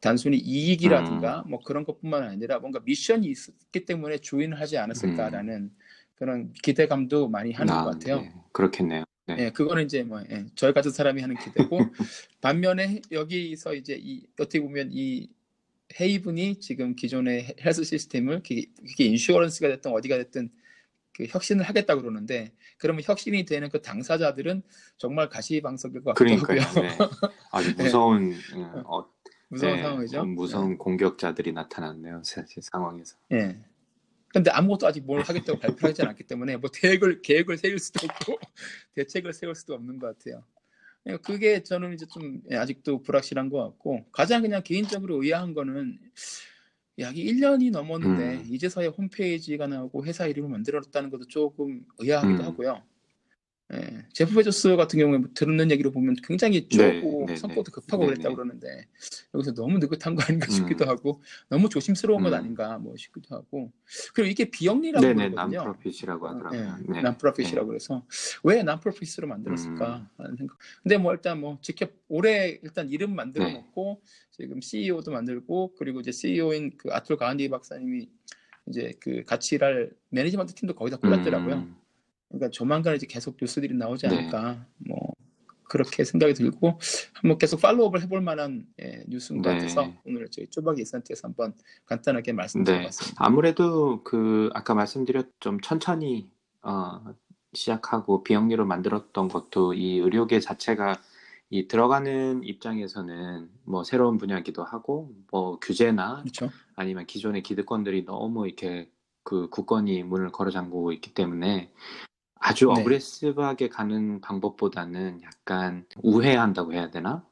[0.07, 1.51] 단순히 이익이라든가 음.
[1.51, 5.71] 뭐 그런 것뿐만 아니라 뭔가 미션이 있기 때문에 조인을 하지 않았을까라는
[6.15, 8.21] 그런 기대감도 많이 하는 아, 것 같아요.
[8.21, 8.33] 네.
[8.53, 9.03] 그렇겠네요.
[9.27, 9.35] 네.
[9.39, 11.77] 예, 그거는 이제 뭐 예, 저희 같은 사람이 하는 기대고
[12.41, 15.29] 반면에 여기서 이제 이 어떻게 보면 이
[15.99, 20.49] 헤이븐이 지금 기존의 헬스 시스템을 그게 인슈어런스가 됐든 어디가 됐든
[21.13, 24.61] 그 혁신을 하겠다 그러는데 그러면 혁신이 되는 그 당사자들은
[24.97, 26.61] 정말 가시방석일 것 같기도 그러니까요.
[26.61, 26.89] 하고요.
[26.89, 26.97] 네.
[27.51, 29.09] 아주 무서운 어, 어,
[29.49, 30.19] 무서운 네, 상황이죠.
[30.19, 32.21] 어, 무서운 공격자들이 나타났네요.
[32.23, 33.15] 사실 상황에서.
[33.31, 33.57] 예.
[34.29, 38.37] 근데 아무것도 아직 뭘 하겠다고 발표하지 않았기 때문에 뭐 계획을 계획을 세울 수도 없고
[38.95, 40.43] 대책을 세울 수도 없는 것 같아요.
[41.07, 45.97] 예, 그게 저는 이제 좀 예, 아직도 불확실한 것 같고 가장 그냥 개인적으로 의아한 거는
[46.99, 48.45] 약 1년이 넘었는데 음.
[48.49, 52.45] 이제서야 홈페이지가 나오고 회사 이름을 만들었다는 것도 조금 의아하기도 음.
[52.45, 52.83] 하고요.
[53.73, 57.71] 예, 제프 베조스 같은 경우에 뭐 들은 얘기로 보면 굉장히 네, 쪼고 네, 성격도 네.
[57.71, 58.35] 급하고 네, 그랬다고 네.
[58.35, 58.87] 그러는데
[59.33, 60.89] 여기서 너무 느긋한 거 아닌가 싶기도 음.
[60.89, 62.33] 하고 너무 조심스러운 것 음.
[62.33, 63.73] 아닌가 뭐 싶기도 하고
[64.13, 65.63] 그리고 이게 비영리라고 네네 그러거든요.
[65.63, 66.77] non-profit이라고 하더라고요.
[66.87, 67.01] 예, 네.
[67.01, 68.05] 난프로핏이라고 그래서
[68.43, 70.57] 왜 난프로핏으로 만들었을까 하는 생각.
[70.81, 73.53] 근데 뭐 일단 뭐 직접 올해 일단 이름 만들어 네.
[73.53, 74.01] 놓고
[74.31, 78.07] 지금 CEO도 만들고 그리고 이제 CEO인 그 아툴 가한디 박사님이
[78.69, 81.67] 이제 그 같이 일할 매니지먼트 팀도 거기다 꽂았더라고요.
[82.29, 84.15] 음, 그러니까 조만간 이제 계속 뉴스들이 나오지 네.
[84.15, 85.13] 않을까 뭐
[85.63, 86.79] 그렇게 생각이 들고
[87.13, 89.55] 한번 계속 팔로우업을 해볼 만한 예, 뉴스인 것 네.
[89.57, 91.53] 같아서 오늘 저희 쪼박이 이산트에서 한번
[91.85, 92.35] 간단하게 네.
[92.37, 93.23] 말씀드려봤습니다.
[93.23, 96.29] 아무래도 그 아까 말씀드렸 좀 천천히
[96.61, 97.01] 어,
[97.53, 101.01] 시작하고 비영리로 만들었던 것도 이 의료계 자체가
[101.49, 106.49] 이 들어가는 입장에서는 뭐 새로운 분야기도 하고 뭐 규제나 그렇죠.
[106.75, 108.89] 아니면 기존의 기득권들이 너무 이렇게
[109.23, 111.71] 그 굳건히 문을 걸어 잠그고 있기 때문에
[112.39, 112.81] 아주 네.
[112.81, 117.25] 어그레시브하게 가는 방법보다는 약간 우회한다고 해야 되나?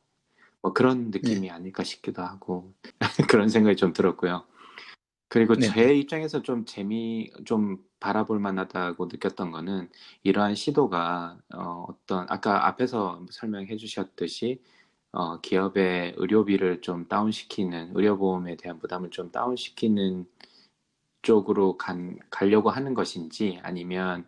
[0.61, 1.19] 뭐 그런 네.
[1.19, 2.73] 느낌이 아닐까 싶기도 하고
[3.29, 4.45] 그런 생각이 좀 들었고요.
[5.27, 5.67] 그리고 네.
[5.67, 9.89] 제 입장에서 좀 재미 좀 바라볼 만하다고 느꼈던 거는
[10.23, 14.61] 이러한 시도가 어, 어떤 아까 앞에서 설명해 주셨듯이
[15.11, 20.25] 어, 기업의 의료비를 좀 다운시키는 의료보험에 대한 부담을 좀 다운시키는
[21.21, 24.25] 쪽으로 간, 가려고 하는 것인지 아니면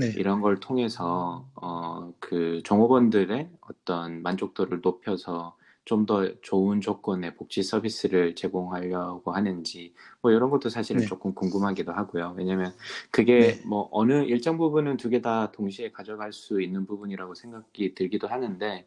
[0.00, 0.10] 네.
[0.16, 8.34] 이런 걸 통해서 어, 그 종업원들의 어떤 만족도를 높여서 좀 더 좋은 조건의 복지 서비스를
[8.36, 11.06] 제공하려고 하는지 뭐 이런 것도 사실은 네.
[11.06, 12.34] 조금 궁금하기도 하고요.
[12.36, 12.72] 왜냐하면
[13.10, 13.62] 그게 네.
[13.66, 18.86] 뭐 어느 일정 부분은 두 개 다 동시에 가져갈 수 있는 부분이라고 생각이 들기도 하는데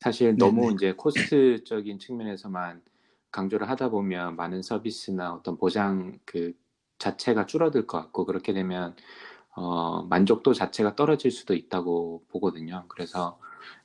[0.00, 0.74] 사실 너무 네네.
[0.74, 2.82] 이제 코스트적인 측면에서만
[3.32, 6.52] 강조를 하다 보면 많은 서비스나 어떤 보장 그
[6.98, 8.96] 자체가 줄어들 것 같고 그렇게 되면
[9.62, 12.86] 어, 만족도 자체가 떨어질 수도 있다고 보거든요.
[12.88, 13.38] 그래서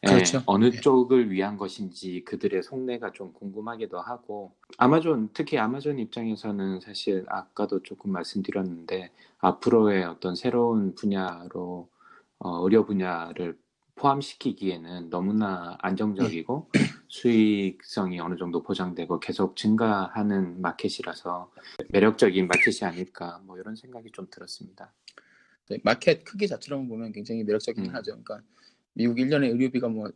[0.03, 0.41] 예, 그렇죠.
[0.45, 0.79] 어느 네.
[0.79, 8.13] 쪽을 위한 것인지 그들의 속내가 좀 궁금하기도 하고 아마존 특히 아마존 입장에서는 사실 아까도 조금
[8.13, 11.89] 말씀드렸는데 앞으로의 어떤 새로운 분야로
[12.39, 13.57] 어, 의료 분야를
[13.95, 16.69] 포함시키기에는 너무나 안정적이고
[17.09, 21.51] 수익성이 어느 정도 보장되고 계속 증가하는 마켓이라서
[21.89, 24.93] 매력적인 마켓이 아닐까 뭐 이런 생각이 좀 들었습니다.
[25.69, 27.95] 네, 마켓 크기 자체로 보면 굉장히 매력적이긴 음.
[27.95, 28.11] 하죠.
[28.11, 28.41] 그러니까
[28.93, 30.09] 미국 1년에 의료비가 뭐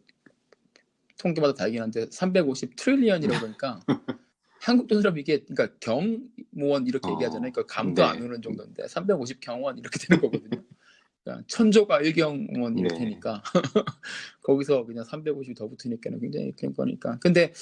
[1.18, 3.80] 통계마다 다르긴 한데 350 trillion이라고 그러니까
[4.62, 7.52] 한국 돈으로 이게 그러니까 경무원 이렇게 어, 얘기하잖아요.
[7.52, 8.08] 그러니까 감도 네.
[8.08, 10.64] 안 오는 정도인데 350 경원 이렇게 되는 거거든요.
[11.24, 13.06] 그러니까 천조가 일경원 이렇게 네.
[13.06, 13.42] 되니까
[14.44, 17.18] 거기서 그냥 350이 더 붙으니까는 굉장히 큰 거니까.
[17.20, 17.54] 근데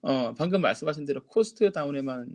[0.00, 2.28] 어, 방금 말씀하신 대로 cost down에만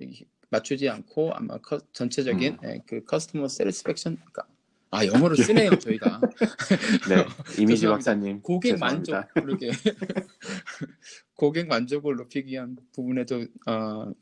[0.00, 2.68] 이- 맞추지 않고 아마 커- 전체적인 음.
[2.68, 4.46] 예, 그 커스터머 세리스팩션 그러니까
[4.90, 6.20] 아 영어를 쓰네요 저희가
[7.08, 7.24] 네,
[7.62, 7.86] 이미지.
[7.86, 8.78] 박사님 고객.
[8.78, 9.70] 만족 그렇게
[11.34, 14.12] 고객 만족을 높이기 위한 부분에도 어,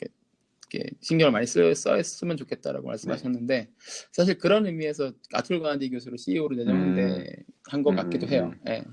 [0.70, 3.70] 이렇게, 신경을 많이 쓰, 썼으면 좋겠다라고 말씀하셨는데
[4.12, 8.52] 사실 그런 의미에서 아툴 가한디 교수를 CEO로 내정한데 한것 음, 같기도 음, 해요.
[8.54, 8.60] 음.
[8.68, 8.84] 예.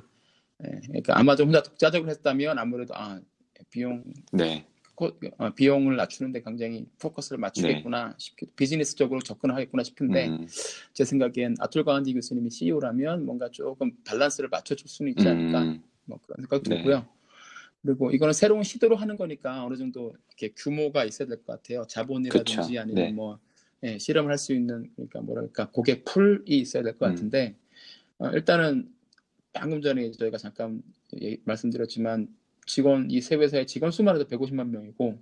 [0.64, 3.20] 예, 그러니까 아마존 혼자 독자적으로 했다면 아무래도 아
[3.70, 10.48] 비용 네, 코- 어, 비용을 낮추는데 굉장히 포커스를 맞추겠구나 싶기 비즈니스적으로 접근하겠구나 싶은데 음,
[10.94, 16.20] 제 생각엔 아툴 가완디 교수님이 CEO라면 뭔가 조금 밸런스를 맞춰줄 수는 있지 않을까 음, 뭐
[16.24, 16.78] 그런 생각도 네.
[16.78, 17.06] 들고요.
[17.82, 21.86] 그리고 이거는 새로운 시도로 하는 거니까 어느 정도 이렇게 규모가 있어야 될 것 같아요.
[21.88, 22.80] 자본이라든지 그쵸.
[22.80, 23.12] 아니면 네.
[23.12, 23.40] 뭐
[23.84, 27.14] 예, 실험을 할 수 있는 그러니까 뭐랄까 고객 pool이 있어야 될것 음.
[27.14, 27.56] 같은데
[28.18, 28.90] 어, 일단은
[29.54, 30.82] 방금 전에 저희가 잠깐
[31.22, 32.28] 얘기- 말씀드렸지만
[32.66, 35.20] 직원 이 세 회사의 직원 수만 해도 150만 명이고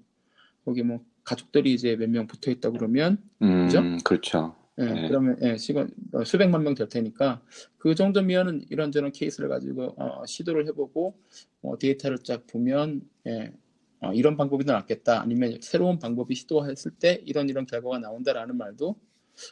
[0.66, 3.82] 거기 뭐 가족들이 이제 몇 명 붙어 있다 그러면 음, 그죠?
[4.04, 4.56] 그렇죠.
[4.80, 5.08] 예, 네.
[5.08, 7.42] 그러면 예, 시간 어, 수백만 명 될 테니까
[7.78, 11.16] 그 정도면은 이런저런 케이스를 가지고 어, 시도를 해보고
[11.62, 13.54] 어, 데이터를 쫙 보면 예,
[14.00, 15.22] 어, 이런 방법이 더 낫겠다.
[15.22, 18.96] 아니면 새로운 방법이 시도했을 때 이런 이런 결과가 나온다라는 말도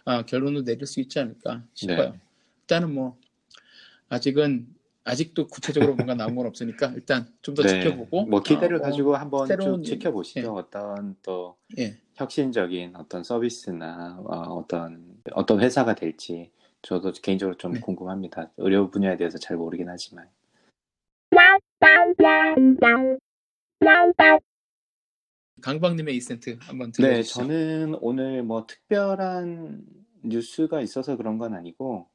[0.05, 2.11] 아, 결론을 내릴 수 있지 않을까 싶어요.
[2.13, 2.19] 네.
[2.61, 3.17] 일단은 뭐
[4.09, 4.67] 아직은
[5.03, 9.47] 아직도 구체적으로 뭔가 나온 건 없으니까 일단 좀더 지켜보고 뭐 기대를 어, 뭐 가지고 한번
[9.47, 10.41] 새로운 쭉 지켜보시죠.
[10.41, 10.45] 예.
[10.45, 11.97] 어떤 또 예.
[12.15, 16.51] 혁신적인 어떤 서비스나 어, 떤 어떤 회사가 될지
[16.83, 17.79] 저도 개인적으로 좀 네.
[17.79, 18.51] 궁금합니다.
[18.57, 20.27] 의료 분야에 대해서 잘 모르긴 하지만.
[25.61, 27.41] 강박님의 이센트 한번 네, 들려주시죠.
[27.41, 29.83] 저는 오늘 뭐 특별한
[30.23, 32.09] 뉴스가 있어서 그런 건 아니고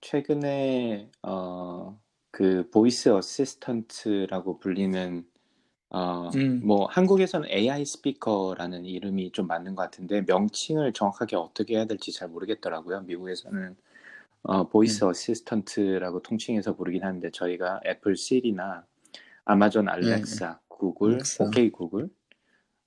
[0.00, 2.00] 최근에 어,
[2.32, 5.24] 그 voice assistant라고 불리는
[5.90, 6.62] 어, 음.
[6.64, 12.28] 뭐 한국에서는 AI 스피커라는 이름이 좀 맞는 것 같은데 명칭을 정확하게 어떻게 해야 될지 잘
[12.28, 13.02] 모르겠더라고요.
[13.02, 13.76] 미국에서는
[14.44, 15.10] 어, voice 음.
[15.10, 18.86] assistant라고 통칭해서 부르긴 하는데 저희가 애플 시리나
[19.44, 21.44] 아마존 알렉사, 구글, 알렉사.
[21.44, 22.08] 오케이 구글,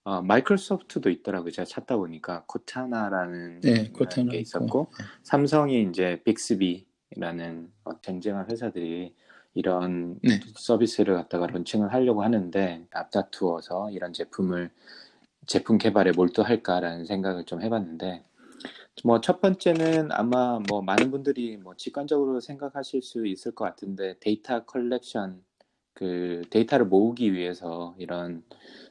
[0.06, 1.52] 어, 마이크로소프트도 있더라고요.
[1.52, 4.42] 제가 찾다 보니까 코타나라는 네, 코타나 게 있고.
[4.42, 4.88] 있었고
[5.22, 9.14] 삼성이 이제 빅스비라는 어, 쟁쟁한 회사들이
[9.56, 10.40] 이런 네.
[10.56, 14.70] 서비스를 갖다가 launching을 하려고 하는데 앞다투어서 이런 제품을
[15.48, 18.24] 제품 개발에 몰두할까라는 생각을 좀 해봤는데
[19.04, 24.66] 뭐 첫 번째는 아마 뭐 많은 분들이 뭐 직관적으로 생각하실 수 있을 것 같은데 data
[24.66, 25.44] collection
[25.94, 28.44] 그 데이터를 모으기 위해서 이런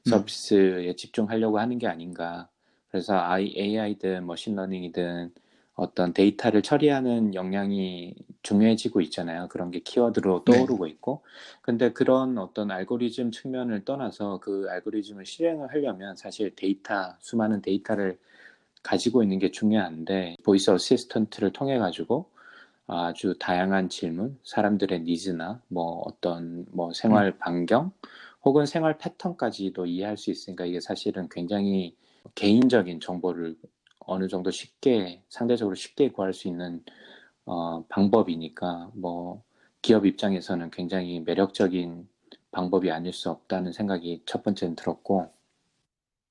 [0.04, 2.48] 서비스에 집중하려고 하는 게 아닌가.
[2.88, 5.32] 그래서 AI든 machine learning이든
[5.74, 9.48] 어떤 데이터를 처리하는 역량이 중요해지고 있잖아요.
[9.48, 10.52] 그런 게 키워드로 네.
[10.52, 11.22] 떠오르고 있고.
[11.62, 18.18] 근데 그런 어떤 알고리즘 측면을 떠나서 그 알고리즘을 실행을 하려면 사실 데이터, 수많은 데이터를
[18.82, 22.26] 가지고 있는 게 중요한데 voice assistant를 통해 가지고
[22.86, 27.92] 아주 다양한 질문, 사람들의 니즈나 뭐 어떤 뭐 생활 반경
[28.44, 31.96] 혹은 생활 패턴까지도 이해할 수 있으니까 이게 사실은 굉장히
[32.34, 33.56] 개인적인 정보를
[34.06, 36.84] 어느 정도 쉽게 상대적으로 쉽게 구할 수 있는
[37.46, 39.42] 어, 방법이니까 뭐
[39.82, 42.08] 기업 입장에서는 굉장히 매력적인
[42.50, 45.30] 방법이 아닐 수 없다는 생각이 첫 번째는 들었고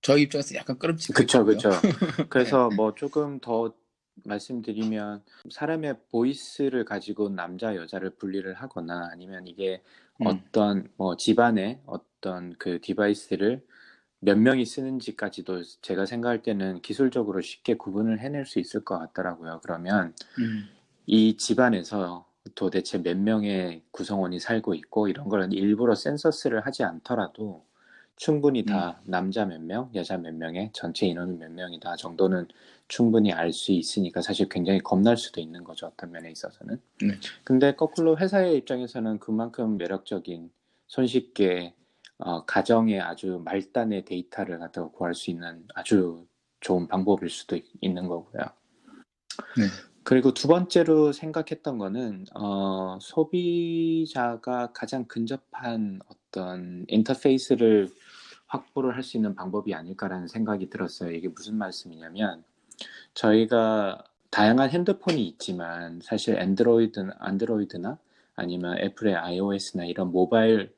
[0.01, 1.15] 저희 입장에서 약간 끄름칙.
[1.15, 1.69] 그쵸, 그쵸.
[2.29, 3.73] 그래서 뭐 조금 더
[4.25, 9.81] 말씀드리면 사람의 voice를 가지고 남자, 여자를 분리를 하거나 아니면 이게
[10.21, 10.27] 음.
[10.27, 13.65] 어떤 뭐 집안에 어떤 그 device를
[14.23, 19.59] 몇 명이 쓰는지까지도 제가 생각할 때는 기술적으로 쉽게 구분을 해낼 수 있을 것 같더라고요.
[19.63, 20.69] 그러면 음.
[21.05, 27.65] 이 집안에서 도대체 몇 명의 구성원이 살고 있고 이런 거는 일부러 센서스를 하지 않더라도
[28.15, 32.47] 충분히 다 남자 몇 명, 여자 몇 명의 전체 인원은 몇 명이다 정도는
[32.87, 35.87] 충분히 알 수 있으니까 사실 굉장히 겁날 수도 있는 거죠.
[35.87, 36.79] 어떤 면에 있어서는.
[37.01, 37.19] 네.
[37.43, 40.51] 근데 거꾸로 회사의 입장에서는 그만큼 매력적인
[40.87, 41.73] 손쉽게
[42.25, 46.25] 어, 가정의 아주 말단의 데이터를 갖다가 구할 수 있는 아주
[46.61, 48.41] 좋은 방법일 수도 있- 있는 거고요.
[49.57, 49.63] 네.
[50.03, 57.89] 그리고 두 번째로 생각했던 거는 어, 소비자가 가장 근접한 어떤 인터페이스를
[58.47, 61.11] 확보를 할 수 있는 방법이 아닐까라는 생각이 들었어요.
[61.11, 62.43] 이게 무슨 말씀이냐면
[63.13, 67.97] 저희가 다양한 핸드폰이 있지만 사실 안드로이드 안드로이드나
[68.35, 70.73] 아니면 애플의 iOS나 이런 모바일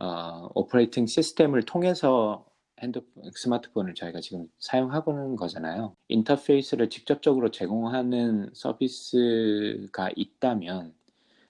[0.00, 2.44] 어, operating system을 통해서
[2.80, 5.96] 핸드폰, 스마트폰을 저희가 지금 사용하고는 거잖아요.
[6.08, 10.94] 인터페이스를 직접적으로 제공하는 서비스가 있다면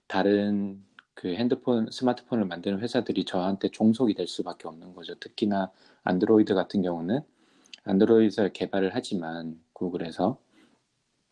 [0.07, 0.83] 다른
[1.15, 5.15] 그 핸드폰, 스마트폰을 만드는 회사들이 저한테 종속이 될 수밖에 없는 거죠.
[5.17, 5.71] 특히나
[6.05, 7.21] 안드로이드 같은 경우는
[7.85, 10.39] 안드로이드를 개발을 하지만 구글에서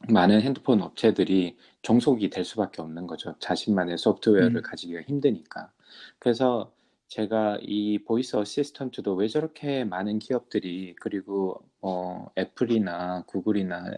[0.08, 3.34] 많은 핸드폰 업체들이 종속이 될 수밖에 없는 거죠.
[3.38, 4.62] 자신만의 소프트웨어를 음.
[4.62, 5.70] 가지기가 힘드니까.
[6.18, 6.72] 그래서
[7.08, 13.92] 제가 이 voice assistant도 왜 저렇게 많은 기업들이 그리고 어, 애플이나 구글이나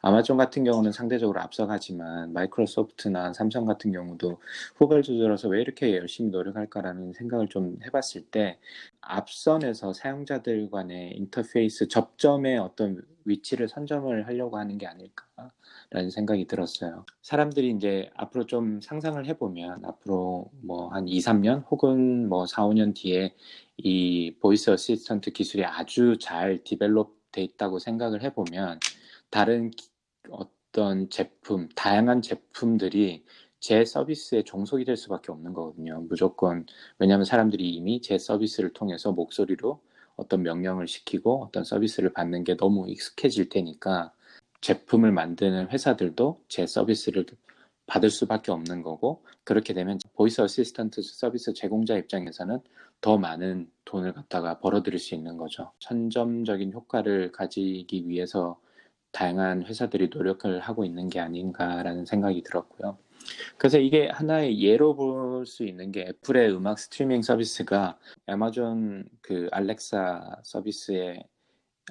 [0.00, 4.40] 아마존 같은 경우는 상대적으로 앞서가지만 마이크로소프트나 삼성 같은 경우도
[4.76, 8.58] 후발 주자로서 왜 이렇게 열심히 노력할까라는 생각을 좀 해봤을 때
[9.00, 15.24] 앞단에서 사용자들 간의 인터페이스 접점의 어떤 위치를 선점을 하려고 하는 게 아닐까
[15.90, 17.06] 라는 생각이 들었어요.
[17.22, 22.92] 사람들이 이제 앞으로 좀 상상을 해보면 앞으로 뭐 한 2, 3년 혹은 뭐 4, 5년
[22.94, 23.34] 뒤에
[23.78, 28.80] 이 voice assistant 기술이 아주 잘 develop 돼 있다고 생각을 해보면
[29.30, 29.88] 다른 기-
[30.30, 33.24] 어떤 제품, 다양한 제품들이
[33.60, 36.00] 제 서비스에 종속이 될 수밖에 없는 거거든요.
[36.08, 36.66] 무조건
[36.98, 39.80] 왜냐하면 사람들이 이미 제 서비스를 통해서 목소리로
[40.16, 44.12] 어떤 명령을 시키고 어떤 서비스를 받는 게 너무 익숙해질 테니까
[44.60, 47.26] 제품을 만드는 회사들도 제 서비스를
[47.86, 52.60] 받을 수밖에 없는 거고 그렇게 되면 voice assistant 서비스 제공자 입장에서는
[53.00, 55.72] 더 많은 돈을 갖다가 벌어들일 수 있는 거죠.
[55.80, 58.60] 선점적인 효과를 가지기 위해서
[59.12, 62.98] 다양한 회사들이 노력을 하고 있는 게 아닌가라는 생각이 들었고요.
[63.58, 70.40] 그래서 이게 하나의 예로 볼 수 있는 게 애플의 음악 스트리밍 서비스가 아마존 그 알렉사
[70.42, 71.24] 서비스의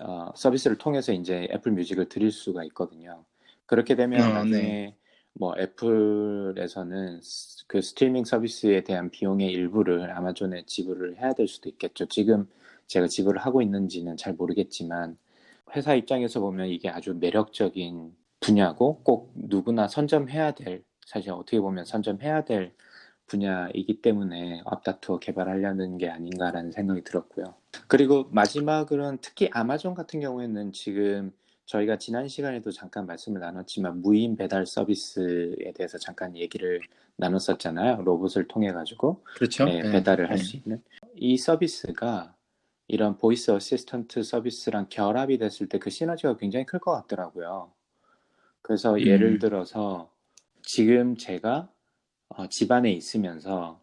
[0.01, 3.25] 어, 서비스를 통해서 이제 애플 뮤직을 들을 수가 있거든요.
[3.65, 4.95] 그렇게 되면 어, 나중에 네.
[5.33, 12.07] 뭐 애플에서는 스- 그 스트리밍 서비스에 대한 비용의 일부를 아마존에 지불을 해야 될 수도 있겠죠.
[12.07, 12.47] 지금
[12.87, 15.17] 제가 지불을 하고 있는지는 잘 모르겠지만
[15.75, 22.45] 회사 입장에서 보면 이게 아주 매력적인 분야고 꼭 누구나 선점해야 될 사실 어떻게 보면 선점해야
[22.45, 22.73] 될
[23.27, 27.55] 분야이기 때문에 앞다투어 개발하려는 게 아닌가라는 생각이 들었고요.
[27.87, 31.31] 그리고 마지막으로는 특히 아마존 같은 경우에는 지금
[31.65, 36.79] 저희가 지난 시간에도 잠깐 말씀을 나눴지만 무인 배달 서비스에 대해서 잠깐 얘기를
[37.17, 38.03] 나눴었잖아요.
[38.03, 39.65] 로봇을 통해 가지고 그렇죠.
[39.65, 39.91] 네, 네.
[39.91, 40.43] 배달을 할 네.
[40.43, 40.81] 수 있는
[41.15, 42.33] 이 서비스가
[42.87, 47.71] 이런 voice assistant 서비스랑 결합이 됐을 때 그 시너지가 굉장히 클 것 같더라고요.
[48.61, 49.01] 그래서 음.
[49.01, 50.09] 예를 들어서
[50.61, 51.69] 지금 제가
[52.29, 53.79] 어, 집안에 있으면서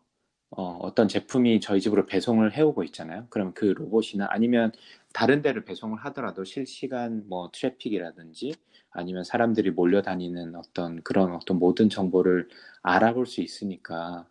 [0.51, 3.27] 어, 떤 제품이 저희 집으로 배송을 해오고 있잖아요.
[3.31, 4.73] 그럼 그 로봇이나 아니면
[5.13, 8.55] 다른 데를 배송을 하더라도 실시간 뭐 트래픽이라든지
[8.91, 12.49] 아니면 사람들이 몰려다니는 어떤 그런 어떤 모든 정보를
[12.83, 14.29] 알아볼 수 있으니까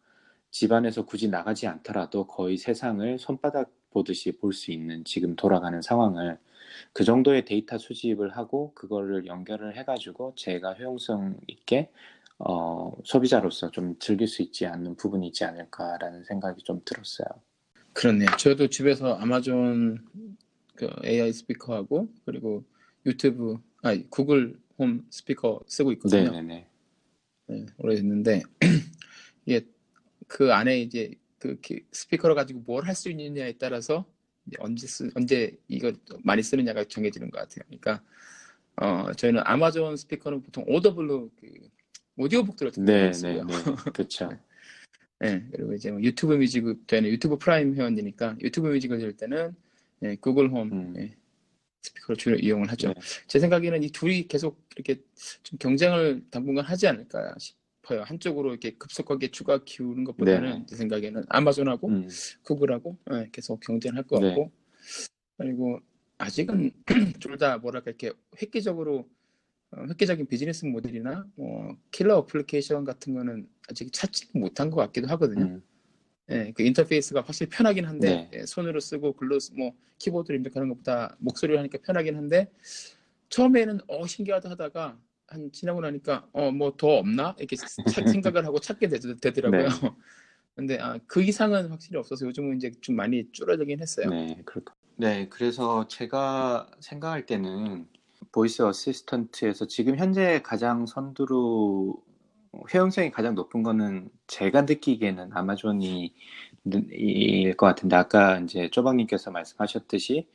[0.52, 6.38] 집안에서 굳이 나가지 않더라도 거의 세상을 손바닥 보듯이 볼 수 있는 지금 돌아가는 상황을
[6.94, 11.92] 그 정도의 데이터 수집을 하고 그거를 연결을 해가지고 제가 효용성 있게
[12.40, 17.28] 어, 소비자로서 좀 즐길 수 있지 않는 부분이 있지 않을까라는 생각이 좀 들었어요.
[17.94, 18.28] 그렇네요.
[18.38, 20.06] 저도 집에서 아마존
[20.76, 22.64] 그 AI 스피커하고 그리고
[23.06, 26.32] 유튜브 아니 구글 홈 스피커 쓰고 있거든요.
[26.32, 26.68] 네네네.
[27.48, 28.42] 네, 오래됐는데
[29.46, 29.66] 이게
[30.28, 34.06] 그 안에 이제 그 기- 스피커를 가지고 뭘 할 수 있느냐에 따라서
[34.60, 35.92] 언제 쓰, 언제 이거
[36.24, 37.64] 많이 쓰느냐가 정해지는 것 같아요.
[37.68, 38.04] 그러니까
[38.78, 41.48] 어 저희는 아마존 스피커는 보통 Audible로 그
[42.18, 43.14] 오디오북 들을 때 네네네.
[43.14, 43.46] 쓰고요.
[43.94, 44.30] 그렇죠.
[45.20, 49.56] 네, 그리고 이제 뭐 유튜브 뮤직 저희는 유튜브 프라임 회원이니까 유튜브 뮤직을 들을 때는
[50.04, 50.94] 예, 구글 홈 음.
[50.98, 51.16] 예,
[51.82, 52.90] 스피커를 주로 이용을 하죠.
[52.90, 52.94] 네.
[53.28, 55.02] 제 생각에는 이 둘이 계속 이렇게
[55.44, 58.04] 좀 경쟁을 당분간 하지 않을까 싶어요.
[58.04, 60.66] 한쪽으로 이렇게 급속하게 추가 기우는 것보다는 네.
[60.68, 62.10] 제 생각에는 아마존하고 음,
[62.44, 64.28] 구글하고 예, 계속 경쟁할 것 네.
[64.28, 64.52] 같고
[65.38, 65.80] 그리고
[66.18, 66.72] 아직은
[67.20, 68.12] 둘 다 뭐랄까 이렇게
[68.42, 69.06] 획기적으로 어,
[69.90, 75.46] 획기적인 비즈니스 모델이나 뭐 killer application 같은 거는 아직 찾지 못한 것 같기도 하거든요.
[75.46, 75.64] 음,
[76.30, 78.40] 예, 그 인터페이스가 확실히 편하긴 한데 네.
[78.42, 82.52] 예, 손으로 쓰고 글로 쓰- 뭐 키보드로 입력하는 것보다 목소리로 하니까 편하긴 한데
[83.30, 84.98] 처음에는 어 신기하다 하다가
[85.28, 87.66] 한 지나고 나니까 어 뭐 더 없나 이렇게 차-
[88.22, 89.68] 생각을 하고 찾게 되, 더라고요 네.
[90.56, 94.10] 근데 아, 그 이상은 확실히 없어서 요즘은 이제 좀 많이 줄어들긴 했어요.
[94.12, 94.76] 네, 그럴까.
[94.98, 97.88] 네, 그래서 제가 생각할 때는
[98.32, 101.96] voice assistant에서 지금 현재 가장 선두로
[102.74, 106.14] 효용성이 가장 높은 거는 제가 느끼기에는 아마존이
[106.92, 110.28] 일 것 같은데 아까 이제 쪼박님께서 말씀하셨듯이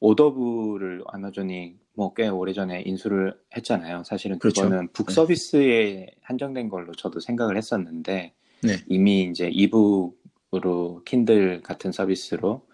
[0.00, 4.02] 오더블을 아마존이 뭐 꽤 오래전에 인수를 했잖아요.
[4.04, 4.62] 사실은 그렇죠.
[4.62, 5.14] 그거는 북 네.
[5.14, 8.76] 서비스에 한정된 걸로 저도 생각을 했었는데 네.
[8.88, 12.66] 이미 이제 이북으로 킨들 같은 서비스로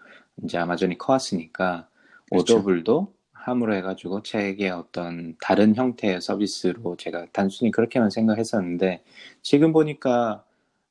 [0.43, 1.87] 이제 아마존이 커왔으니까
[2.29, 2.55] 그렇죠.
[2.57, 3.13] 오더블도
[3.47, 9.03] 함으로 해가지고 책의 어떤 다른 형태의 서비스로 제가 단순히 그렇게만 생각했었는데
[9.41, 10.43] 지금 보니까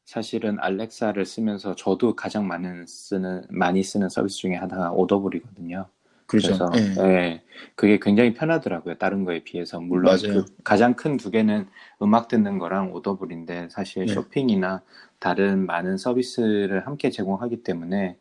[0.07, 5.89] 사실은 알렉사를 쓰면서 저도 가장 많은 쓰는 많이 쓰는 서비스 중에 하나가 오더블이거든요.
[6.27, 6.59] 그렇죠.
[6.71, 7.05] 그래서 예.
[7.09, 7.43] 예,
[7.75, 8.97] 그게 굉장히 편하더라고요.
[8.97, 10.17] 다른 거에 비해서 물론.
[10.21, 11.67] 그 가장 큰 두 개는
[12.03, 14.13] 음악 듣는 거랑 오더블인데 사실 네.
[14.15, 14.83] 쇼핑이나
[15.19, 18.19] 다른 많은 서비스를 함께 제공하기 때문에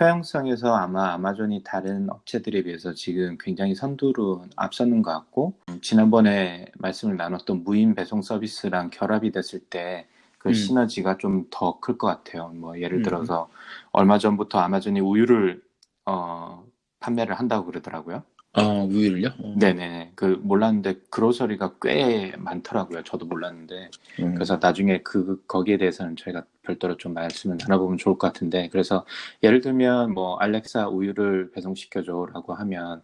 [0.00, 7.16] 효용성에서 아마 아마존이 다른 업체들에 비해서 지금 굉장히 선두로 앞서는 것 같고 음, 지난번에 말씀을
[7.16, 10.06] 나눴던 무인 배송 서비스랑 결합이 됐을 때
[10.38, 10.54] 그 음.
[10.54, 12.48] 시너지가 좀 더 클 것 같아요.
[12.48, 13.02] 뭐 예를 음.
[13.04, 13.48] 들어서
[13.92, 15.62] 얼마 전부터 아마존이 우유를
[16.06, 16.61] 어,
[17.02, 18.22] 판매를 한다고 그러더라고요.
[18.54, 19.28] 아 우유를요?
[19.38, 19.54] 어.
[19.58, 20.12] 네네.
[20.14, 23.02] 그 몰랐는데 그로서리가 꽤 많더라고요.
[23.02, 23.90] 저도 몰랐는데.
[24.20, 24.34] 음.
[24.34, 28.68] 그래서 나중에 그 거기에 대해서는 저희가 별도로 좀 말씀을 나눠보면 좋을 것 같은데.
[28.70, 29.06] 그래서
[29.42, 33.02] 예를 들면 뭐 알렉사 우유를 배송시켜줘라고 하면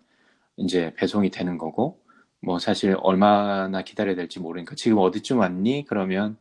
[0.58, 1.98] 이제 배송이 되는 거고
[2.40, 5.86] 뭐 사실 얼마나 기다려야 될지 모르니까 지금 어디쯤 왔니?
[5.88, 6.36] 그러면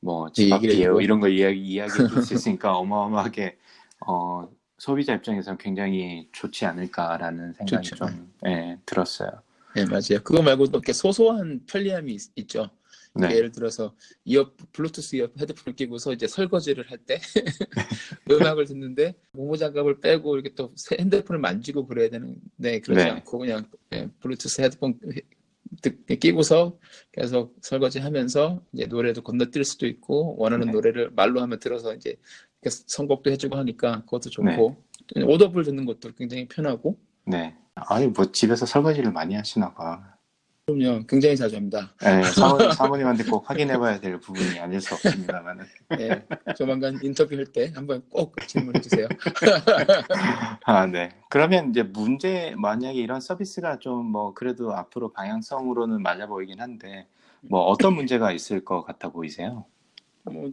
[0.00, 1.00] 뭐집 얘기를 앞이에요.
[1.00, 1.80] 이런 거 이야기
[2.22, 3.56] 수 있으니까 어마어마하게
[4.06, 4.48] 어
[4.82, 8.04] 소비자 입장에서는 굉장히 좋지 않을까라는 생각이 좋죠.
[8.06, 9.30] 좀 예, 들었어요.
[9.76, 10.20] 네, 맞아요.
[10.24, 12.68] 그거 말고도 이렇게 소소한 편리함이 있, 죠
[13.14, 13.30] 네.
[13.36, 17.20] 예를 들어서 이어 블루투스 이어 헤드폰을 끼고서 이제 설거지를 할 때
[18.28, 23.10] 음악을 듣는데 모모 장갑을 빼고 이렇게 또 새- 핸드폰을 만지고 그래야 되는데 그러지 네.
[23.10, 24.98] 않고 그냥 예, 블루투스 헤드폰
[25.80, 26.76] 듣- 끼고서
[27.12, 30.72] 계속 설거지하면서 이제 노래도 건너뛸 수도 있고 원하는 네.
[30.72, 32.16] 노래를 말로 하면 들어서 이제
[32.70, 34.76] 선곡도 해주고 하니까 그것도 좋고
[35.16, 36.96] 오더블 듣는 것도 굉장히 편하고
[37.26, 37.54] 네.
[37.74, 40.12] 아니 뭐 집에서 설거지를 많이 하시나 봐.
[40.64, 41.92] 그럼요 굉장히 자주 합니다.
[42.00, 45.64] 네, 사모님, 사모님한테 꼭 확인해봐야 될 부분이 아닐 수 없습니다만은.
[45.98, 46.24] 예,
[46.56, 49.08] 조만간 인터뷰할 때 한번 꼭 질문해 주세요.
[50.64, 51.10] 아, 네.
[51.30, 57.08] 그러면 이제 문제, 만약에 이런 서비스가 좀 뭐 그래도 앞으로 방향성으로는 맞아 보이긴 한데,
[57.40, 59.64] 뭐 어떤 문제가 있을 것 같아 보이세요?
[60.22, 60.52] 뭐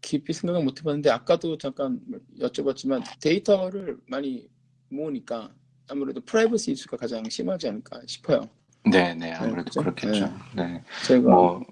[0.00, 2.00] 깊이 생각은 못 해봤는데 아까도 잠깐
[2.40, 4.48] 여쭤봤지만 데이터를 많이
[4.88, 5.52] 모으니까
[5.88, 8.48] 아무래도 프라이버시 이슈가 가장 심하지 않을까 싶어요.
[8.90, 9.32] 네, 네.
[9.32, 9.80] 아무래도 그죠?
[9.80, 10.32] 그렇겠죠.
[10.54, 10.82] 네.
[11.06, 11.62] 제가 뭐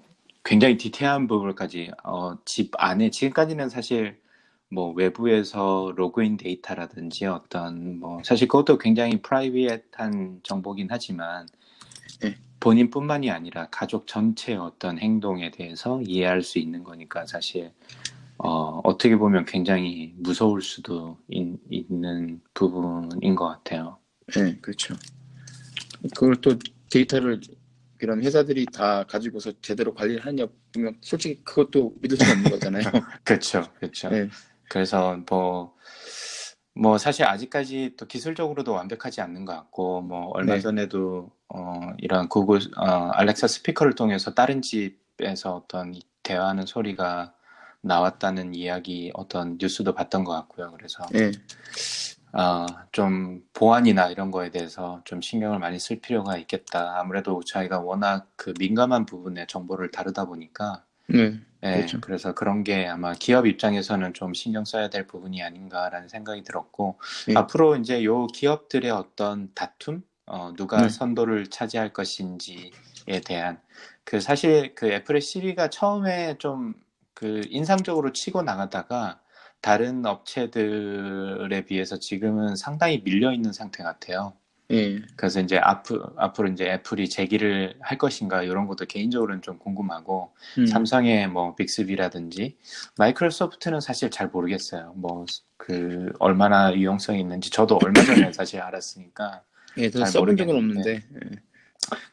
[0.43, 4.19] 굉장히 디테일한 부분까지 어, 집 안에 지금까지는 사실
[4.69, 11.47] 뭐 외부에서 로그인 데이터라든지 어떤 뭐 사실 그것도 굉장히 private한 정보긴 하지만
[12.21, 12.35] 네.
[12.59, 17.71] 본인뿐만이 아니라 가족 전체의 어떤 행동에 대해서 이해할 수 있는 거니까 사실
[18.39, 23.97] 어, 어떻게 보면 굉장히 무서울 수도 있, 있는 부분인 것 같아요.
[24.35, 24.95] 네, 그렇죠.
[26.15, 26.57] 그걸 또
[26.91, 27.41] 데이터를
[28.01, 32.83] 이런 회사들이 다 가지고서 제대로 관리를 하냐 보면 솔직히 그것도 믿을 수 없는 거잖아요.
[33.23, 34.09] 그렇죠, 그렇죠.
[34.09, 34.29] 네,
[34.69, 35.75] 그래서 뭐,
[36.75, 40.59] 뭐 사실 아직까지 또 기술적으로도 완벽하지 않는 것 같고, 뭐 얼마 네.
[40.59, 47.33] 전에도 어, 이런 구글 어, 알렉사 스피커를 통해서 다른 집에서 어떤 이 대화하는 소리가
[47.87, 50.71] 나왔다는 이야기 어떤 뉴스도 봤던 것 같고요.
[50.75, 51.31] 그래서 네,
[52.33, 56.99] 어, 좀 보안이나 이런 거에 대해서 좀 신경을 많이 쓸 필요가 있겠다.
[56.99, 61.99] 아무래도 저희가 워낙 그 민감한 부분에 정보를 다루다 보니까 네, 네, 그렇죠.
[62.01, 67.33] 그래서 그런 게 아마 기업 입장에서는 좀 신경 써야 될 부분이 아닌가라는 생각이 들었고, 네.
[67.35, 70.89] 앞으로 이제 요 기업들의 어떤 다툼, 어, 누가 네.
[70.89, 73.59] 선도를 차지할 것인지에 대한,
[74.03, 76.73] 그 사실 그 애플의 시리가 처음에 좀
[77.17, 79.19] 그 인상적으로 치고 나가다가
[79.59, 84.33] 다른 업체들에 비해서 지금은 상당히 밀려 있는 상태 같아요.
[84.69, 90.31] 예, 그래서 이제 앞으로, 앞으로 이제 애플이 제기를 할 것인가 이런 것도 개인적으로는 좀 궁금하고,
[90.59, 92.57] 음, 삼성의 뭐 빅스비라든지
[92.99, 94.93] 마이크로소프트는 사실 잘 모르겠어요.
[94.95, 95.25] 뭐
[95.57, 99.41] 그 얼마나 유용성이 있는지 저도 얼마 전에 사실 알았으니까
[99.77, 100.55] 예, 잘 써본 적은.
[100.55, 101.29] 없는데, 예.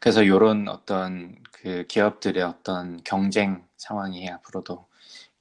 [0.01, 4.87] 그래서 이런 어떤 그 기업들의 어떤 경쟁 상황이 앞으로도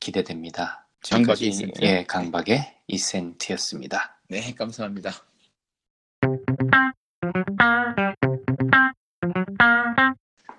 [0.04, 0.86] 기대됩니다.
[1.00, 1.82] 강박의 지금까지, 이센트.
[1.82, 4.20] 예, 강박의 이센트였습니다.
[4.28, 5.12] 네, 감사합니다.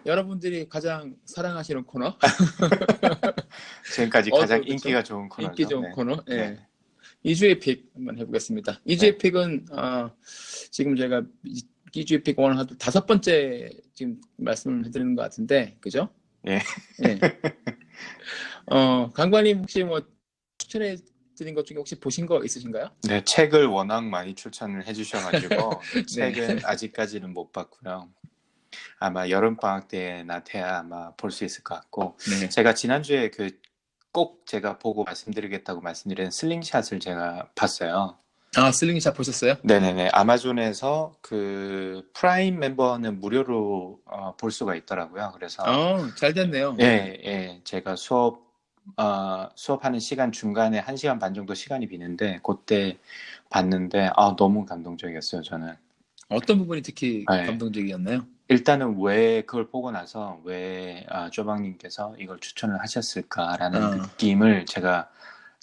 [0.07, 2.17] 여러분들이 가장 사랑하시는 코너,
[3.95, 4.73] 지금까지 어, 가장 그렇죠.
[4.73, 5.51] 인기가 좋은 코너죠.
[5.51, 5.91] 인기 좋은 네.
[5.91, 6.37] 코너, 예.
[6.37, 6.67] 네.
[7.27, 8.81] 2주의 픽 한번 해보겠습니다.
[8.87, 9.19] 2주의 네.
[9.19, 10.11] 픽은 어,
[10.71, 11.23] 지금 제가
[11.93, 16.09] 2주의 픽 오늘 한 다섯 번째 지금 말씀을 해드리는 것 같은데, 그죠?
[16.47, 16.61] 예.
[17.05, 17.19] 예.
[18.71, 20.01] 어, 강관님 혹시 뭐
[20.59, 20.97] 추천해
[21.37, 22.91] 드린 것 중에 혹시 보신 거 있으신가요?
[23.09, 25.81] 네, 책을 워낙 많이 추천을 해주셔가지고
[26.17, 26.33] 네.
[26.33, 28.09] 책은 아직까지는 못 봤고요.
[28.99, 32.49] 아마 여름 방학 때나 돼야 아마 볼 수 있을 것 같고 네.
[32.49, 33.51] 제가 지난주에 그
[34.13, 38.17] 꼭 제가 보고 말씀드리겠다고 말씀드린 슬링샷을 제가 봤어요.
[38.55, 39.57] 아, 슬링샷 보셨어요?
[39.65, 45.33] 네네네 아마존에서 그 프라임 멤버는 무료로 어, 볼 수가 있더라고요.
[45.35, 46.77] 그래서 어, 잘 됐네요.
[46.79, 46.85] 예,
[47.25, 48.44] 예, 제가 수업,
[48.97, 52.99] 어, 수업하는 시간 중간에 한 시간 반 정도 시간이 비는데, 그때
[53.51, 55.75] 봤는데, 아, 너무 감동적이었어요, 저는.
[56.29, 57.45] 어떤 부분이 특히 네.
[57.47, 58.27] 감동적이었나요?
[58.49, 63.91] 일단은 왜 그걸 보고 나서 왜, 아, 쪼방님께서 이걸 추천을 하셨을까라는 어.
[63.97, 65.09] 느낌을 제가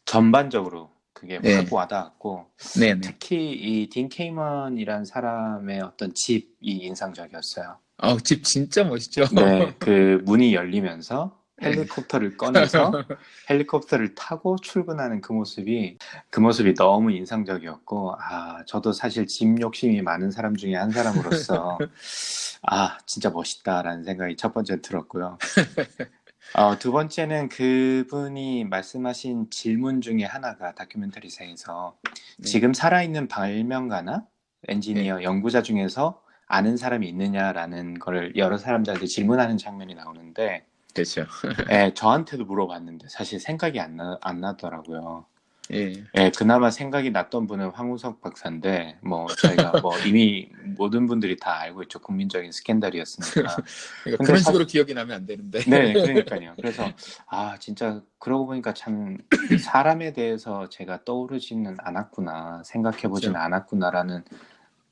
[0.05, 1.55] 전반적으로 그게 네.
[1.55, 2.47] 확 와닿았고,
[2.79, 3.01] 네, 네.
[3.01, 7.77] 특히 이 딘 케이먼이란 사람의 어떤 집이 인상적이었어요.
[7.97, 9.25] 어, 집 진짜 멋있죠?
[9.31, 12.91] 네, 그 문이 열리면서 헬리콥터를 꺼내서
[13.49, 15.97] 헬리콥터를 타고 출근하는 그 모습이
[16.29, 21.77] 그 모습이 너무 인상적이었고 아 저도 사실 집 욕심이 많은 사람 중에 한 사람으로서
[22.63, 25.37] 아 진짜 멋있다라는 생각이 첫 번째 들었고요.
[26.53, 31.97] 어, 두 번째는 그분이 말씀하신 질문 중에 하나가 다큐멘터리상에서
[32.39, 32.45] 네.
[32.45, 34.25] 지금 살아있는 발명가나
[34.67, 41.25] 엔지니어, 연구자 중에서 아는 사람이 있느냐라는 걸 여러 사람들한테 질문하는 장면이 나오는데 그렇죠.
[41.69, 45.25] 예, 저한테도 물어봤는데 사실 생각이 안, 나, 안 나더라고요.
[45.73, 45.93] 예.
[46.17, 51.83] 예, 그나마 생각이 났던 분은 황우석 박사인데, 뭐, 저희가 뭐 이미 모든 분들이 다 알고
[51.83, 51.99] 있죠.
[51.99, 53.55] 국민적인 스캔들이었으니까.
[54.03, 55.59] 그러니까 그런 사- 식으로 기억이 나면 안 되는데.
[55.61, 56.55] 네, 그러니까요.
[56.57, 56.91] 그래서,
[57.27, 59.19] 아, 진짜, 그러고 보니까 참,
[59.63, 63.45] 사람에 대해서 제가 떠오르지는 않았구나, 생각해보지는 그렇죠.
[63.45, 64.25] 않았구나라는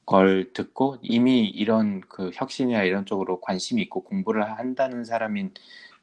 [0.06, 5.52] 걸 듣고, 이미 이런 그 혁신이나 이런 쪽으로 관심이 있고 공부를 한다는 사람인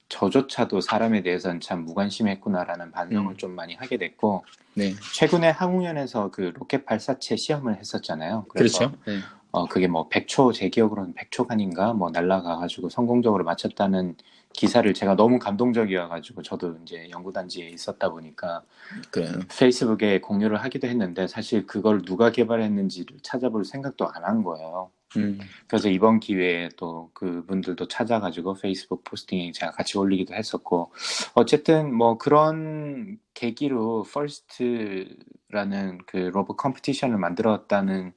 [0.08, 3.36] 저조차도 사람에 대해서는 참 무관심했구나라는 반성을 음.
[3.36, 4.44] 좀 많이 하게 됐고,
[4.74, 4.94] 네.
[5.14, 8.46] 최근에 항공연에서 그 로켓 발사체 시험을 했었잖아요.
[8.48, 8.96] 그래서 그렇죠.
[9.06, 9.18] 네.
[9.52, 14.16] 어, 그게 뭐 100초, 제 기억으로는 100초간인가 뭐 날라가 가지고 성공적으로 마쳤다는
[14.52, 18.62] 기사를 제가 너무 감동적이어 가지고 저도 이제 연구단지에 있었다 보니까
[19.10, 19.32] 그래요.
[19.58, 24.90] 페이스북에 공유를 하기도 했는데 사실 그걸 누가 개발했는지를 찾아볼 생각도 안 한 거예요.
[25.18, 25.38] 음.
[25.66, 30.92] 그래서 이번 기회에 또 그분들도 찾아가지고 페이스북 포스팅에 제가 같이 올리기도 했었고
[31.34, 38.12] 어쨌든 뭐 그런 계기로 FIRST라는 그 로봇 competition을 만들었다는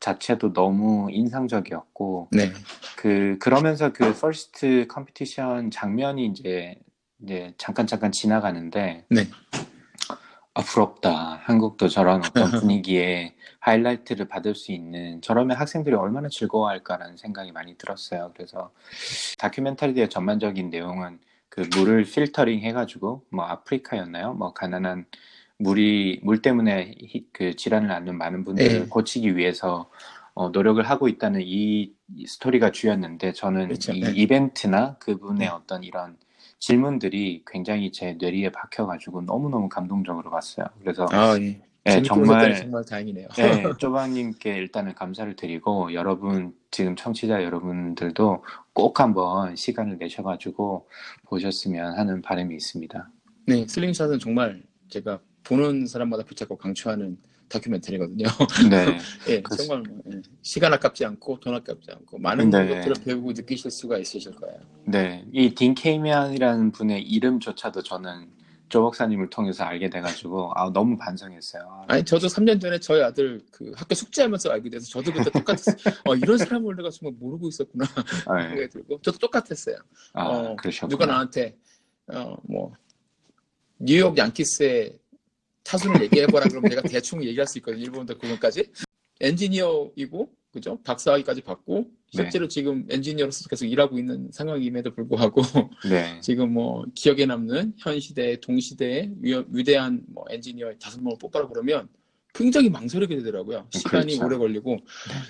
[0.00, 2.52] 자체도 너무 인상적이었고 네.
[2.96, 6.76] 그 그러면서 그 first competition 장면이 이제
[7.22, 9.28] 이제 잠깐 잠깐 지나가는데 네.
[10.58, 12.50] 아 부럽다 한국도 저런 어떤
[12.82, 18.32] 분위기에 하이라이트를 받을 수 있는 저러면 학생들이 얼마나 즐거워할까라는 생각이 많이 들었어요.
[18.34, 18.72] 그래서
[19.38, 24.34] 다큐멘터리의 전반적인 내용은 그 물을 필터링 해가지고 뭐 아프리카였나요?
[24.34, 25.06] 뭐 가난한
[25.58, 28.86] 물이 물 때문에 히- 그 질환을 앓는 많은 분들을 네.
[28.88, 29.88] 고치기 위해서
[30.34, 33.92] 어, 노력을 하고 있다는 이, 이 스토리가 주였는데 저는 그렇죠.
[33.92, 34.10] 이 네.
[34.12, 35.52] 이벤트나 그분의 네.
[35.52, 36.16] 어떤 이런
[36.58, 40.66] 질문들이 굉장히 제 뇌리에 박혀가지고 너무너무 감동적으로 봤어요.
[40.80, 41.60] 그래서 아, 예.
[41.86, 43.28] 예, 재밌게 정말 정말 다행이네요.
[43.36, 50.88] 네, 쪼방님께 일단은 감사를 드리고 여러분 지금 청취자 여러분들도 꼭 한번 시간을 내셔가지고
[51.26, 53.10] 보셨으면 하는 바람이 있습니다.
[53.46, 57.16] 네, 슬링샷은 정말 제가 보는 사람마다 붙잡고 강추하는
[57.48, 58.26] 다큐멘터리거든요.
[58.70, 59.56] 네, 예, 그렇습니다.
[59.56, 62.68] 정말 뭐, 예, 시간 아깝지 않고 돈 아깝지 않고 많은 네.
[62.68, 64.58] 것들을 배우고 느끼실 수가 있으실 거예요.
[64.84, 68.36] 네, 이 딘 케이미안이라는 분의 이름조차도 저는
[68.68, 71.62] 조 박사님을 통해서 알게 돼가지고 아 너무 반성했어요.
[71.62, 75.76] 아, 아니 저도 3년 전에 저희 아들 그 학교 숙제하면서 알게 돼서 저도 그때 똑같았어요.
[76.04, 78.48] 어, 이런 사람을 내가 정말 모르고 있었구나 네.
[78.50, 79.76] 생각이 들고 저도 똑같았어요.
[80.12, 80.88] 아, 어, 그러셨구나.
[80.90, 81.56] 누가 나한테
[82.12, 82.72] 어 뭐
[83.78, 84.98] 뉴욕 양키스의
[85.68, 87.84] 타순을 얘기해보라 그러면 내가 대충 얘기할 수 있거든요.
[87.84, 88.70] 일본부터 그분까지
[89.20, 90.80] 엔지니어이고 그죠?
[90.82, 92.22] 박사학위까지 받고 네.
[92.22, 95.42] 실제로 지금 엔지니어로서 계속 일하고 있는 상황임에도 불구하고
[95.90, 101.48] 네, 지금 뭐 기억에 남는 현 시대 동시대의 위, 위대한 뭐 엔지니어 다섯 명을 뽑아라
[101.48, 101.88] 그러면
[102.38, 103.66] 굉장히 망설이게 되더라고요.
[103.70, 104.24] 시간이 그렇죠.
[104.24, 104.76] 오래 걸리고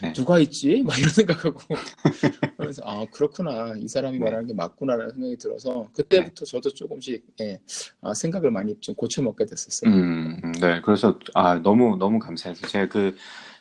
[0.03, 0.13] 네.
[0.13, 0.83] 누가 있지?
[0.83, 1.59] 막 이런 생각하고
[2.59, 4.25] 그래서 아 그렇구나 이 사람이 네.
[4.25, 7.59] 말하는 게 맞구나라는 생각이 들어서 그때부터 저도 조금씩 예,
[8.03, 9.91] 아, 생각을 많이 좀 고쳐 먹게 됐었어요.
[9.91, 13.17] 음, 음, 네, 그래서 아 너무 너무 감사해서 제가 그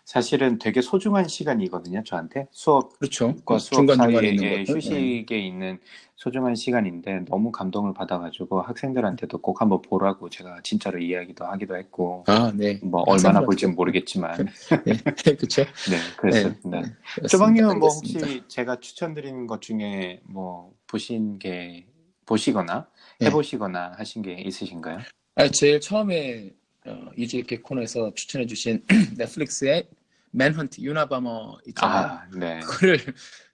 [0.07, 3.35] 사실은 되게 소중한 시간이거든요, 저한테 수업 그렇죠.
[3.43, 4.65] 과 수업 중간 사이에 있는.
[4.65, 5.79] 휴식에 있는
[6.15, 12.53] 소중한 시간인데 너무 감동을 받아가지고 학생들한테도 꼭 한번 보라고 제가 진짜로 이야기도 하기도 했고 아
[12.55, 12.79] 네.
[12.81, 13.45] 뭐 항상 얼마나.
[13.45, 14.47] 볼지는 모르겠지만
[14.85, 15.63] 네, 그렇죠.
[15.63, 16.81] 네 그랬습니다.
[17.21, 18.27] 네, 조방님은 뭐 알겠습니다.
[18.27, 21.85] 혹시 제가 추천드리는 것 중에 뭐 보신 게
[22.25, 22.87] 보시거나
[23.19, 23.25] 네.
[23.25, 24.99] 해보시거나 하신 게 있으신가요?
[25.35, 26.53] 아, 제일 처음에
[26.85, 28.85] 어, 이지케 코너에서 추천해주신
[29.17, 29.85] 넷플릭스의
[30.31, 32.05] 맨헌트 유나바머 있잖아요.
[32.05, 32.99] 아, 네, 그거를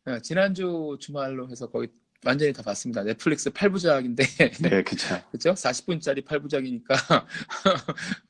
[0.06, 1.90] 어, 지난주 주말로 해서 거의
[2.26, 3.04] 완전히 다 봤습니다.
[3.04, 5.22] 넷플릭스 8부작인데 네, 그렇죠.
[5.32, 5.54] 그죠?
[5.54, 7.26] 40분짜리 8부작이니까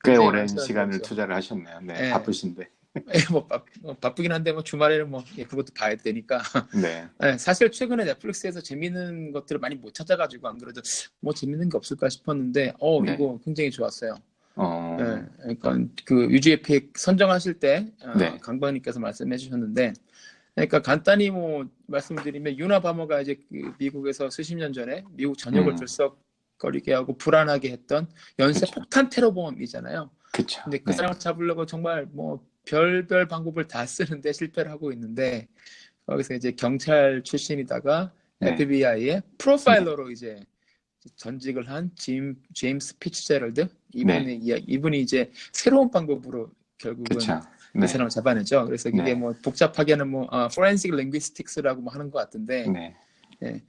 [0.03, 1.79] 꽤 오랜 시간을 투자를 하셨네요.
[1.81, 2.09] 네, 네.
[2.11, 2.69] 바쁘신데.
[3.31, 6.41] 뭐 바, 어, 바쁘긴 한데 뭐 주말에는 뭐 예, 그것도 봐야 되니까
[6.79, 10.81] 네, 네, 사실 최근에 넷플릭스에서 재밌는 것들을 많이 못 찾아가지고 안 그래도
[11.19, 13.13] 뭐 재밌는 게 없을까 싶었는데 어 네.
[13.13, 14.15] 이거 굉장히 좋았어요.
[14.55, 18.37] 어, 네, 그러니까 그 유지의 픽 선정하실 때 어, 네.
[18.37, 19.93] 강박님께서 말씀해 주셨는데
[20.55, 25.75] 그러니까 간단히 뭐 말씀드리면 유나 바머가 이제 그 미국에서 수십 년 전에 미국 전역을 음.
[25.75, 28.73] 들썩거리게 하고 불안하게 했던 연쇄 그쵸.
[28.75, 30.11] 폭탄 테러 범이잖아요.
[30.31, 30.61] 그렇죠.
[30.63, 30.97] 근데 그 네.
[30.97, 35.47] 사람을 잡으려고 정말 뭐 별별 방법을 다 쓰는데 실패를 하고 있는데
[36.05, 38.51] 거기서 이제 경찰 출신이다가 네.
[38.53, 40.45] FBI의 프로파일러로 이제
[41.15, 44.33] 전직을 한 짐, 제임스 피츠제럴드 이분이 네.
[44.41, 47.17] 이야- 이분이 이제 새로운 방법으로 결국은.
[47.17, 48.65] 그 네, 사람을 잡아내죠.
[48.65, 49.13] 그래서 이게 네.
[49.15, 52.67] 뭐 복잡하게는 뭐 아, forensic linguistics라고 뭐 하는 것 같은데
[53.39, 53.63] 네,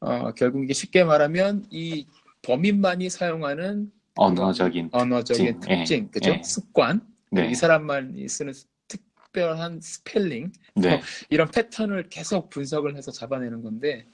[0.00, 2.06] 어, 결국 이게 쉽게 말하면 이
[2.42, 6.30] 범인만이 사용하는 언어적인 언어적인 특징, 예, 특징, 그죠?
[6.30, 6.42] 예.
[6.44, 7.00] 습관,
[7.32, 8.52] 네, 이 사람만이 쓰는
[8.86, 14.06] 특별한 스펠링 네, 이런 패턴을 계속 분석을 해서 잡아내는 건데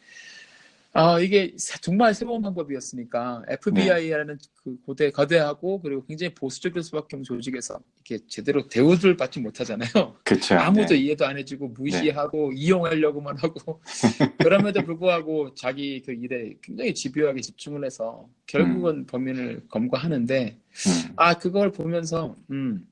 [0.97, 7.80] 아, 이게 정말 새로운 방법이었으니까 FBI라는 그 고대 거대하고 그리고 굉장히 보수적일 수밖에 없는 조직에서
[8.07, 9.90] 이렇게 제대로 대우를 받지 못하잖아요.
[10.22, 10.55] 그렇죠.
[10.57, 11.01] 아무도 네.
[11.01, 13.82] 이해도 안 해주고 무시하고 이용하려고만 하고
[14.38, 21.72] 그럼에도 불구하고 자기 그 일에 굉장히 집요하게 집중을 해서 결국은 범인을 검거하는데 음, 아 그걸
[21.72, 22.86] 보면서 음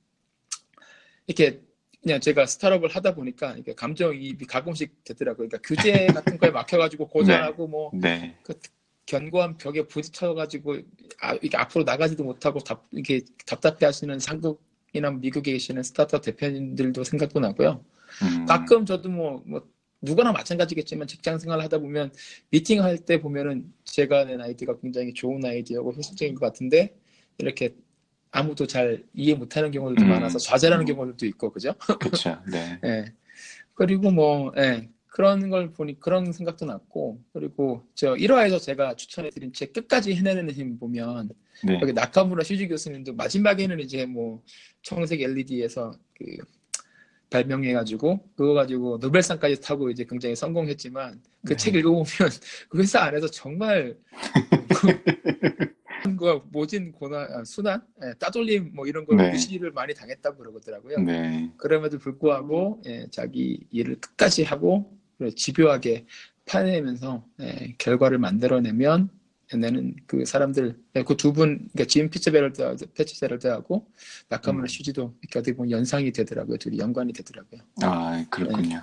[1.29, 1.63] 이렇게
[2.03, 5.49] 그냥 제가 스타트업을 하다 보니까 이게 감정이입이 가끔씩 되더라고요.
[5.49, 8.37] 그러니까 규제 같은 거에 막혀가지고 고전하고 뭐 네.
[8.43, 8.55] 그
[9.07, 10.79] 견고한 벽에 부딪혀가지고
[11.21, 17.85] 아, 이게 앞으로 나가지도 못하고 답, 이게 답답해하시는 한국이나 미국에 계시는 스타트업 대표님들도 생각도 나고요.
[18.23, 19.67] 음, 가끔 저도 뭐, 뭐
[20.01, 22.13] 누구나 마찬가지겠지만 직장 생활을 하다 보면
[22.51, 26.95] 미팅 할 때 보면은 제가 낸 아이디어가 굉장히 좋은 아이디어고 효율적인 것 같은데
[27.39, 27.75] 이렇게
[28.33, 30.09] 아무도 잘 이해 못하는 경우들도 음.
[30.09, 31.75] 많아서 좌절하는 경우들도 있고 그죠?
[32.01, 32.39] 그렇죠.
[32.51, 32.81] 네.
[32.85, 33.05] 예.
[33.75, 34.89] 그리고 뭐, 예.
[35.07, 40.79] 그런 걸 보니 그런 생각도 났고 그리고 저 1화에서 제가 추천해드린 책 끝까지 해내는 힘
[40.79, 41.29] 보면
[41.65, 41.79] 네.
[41.83, 44.43] 여기 나카무라 슈지 교수님도 마지막에는 이제 뭐
[44.81, 46.25] 청색 LED에서 그
[47.29, 51.57] 발명해가지고 그거 가지고 노벨상까지 타고 이제 굉장히 성공했지만 그 네.
[51.57, 52.07] 책 읽어보면
[52.71, 53.97] 그 회사 안에서 정말
[56.23, 59.33] 그 모진 고난 아, 수난 예, 따돌림 뭐 이런 걸 네.
[59.33, 60.99] 무시를 많이 당했다고 그러더라고요.
[61.01, 61.51] 네.
[61.57, 64.97] 그럼에도 불구하고 예, 자기 일을 끝까지 하고
[65.35, 66.07] 집요하게
[66.47, 69.11] 파내면서 예, 결과를 만들어내면
[69.59, 73.87] 내는 그 사람들 그 두분 그러니까 짐 피츠제럴드 피츠제럴드하고
[74.29, 74.67] 나카무라 음.
[74.69, 78.83] 슈지도 이렇게 어떻게 보면 연상이 되더라고요 둘이 연관이 되더라고요 아, 그렇군요.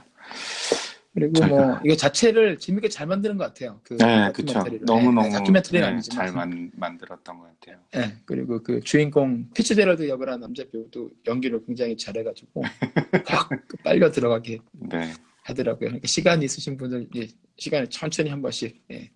[1.13, 4.53] 그리고 저희가- 뭐 이거 자체를 재밌게 잘 만드는 것 같아요 그 네, 그렇죠.
[4.53, 4.85] 다큐멘터리를.
[4.85, 7.79] 너무 너무 네, 다큐멘터리는 네, 아니지만 잘 만, 만들었던 것 같아요.
[7.95, 12.61] 예, 그리고 그 주인공 피츠제럴드 역을 한 남자 배우도 연기를 굉장히 잘해가지고
[13.25, 13.49] 확
[13.83, 15.13] 빨려 들어가게 네.
[15.43, 15.87] 하더라고요.
[15.89, 19.09] 그러니까 시간 있으신 분들 예, 시간을 천천히 한 번씩 예,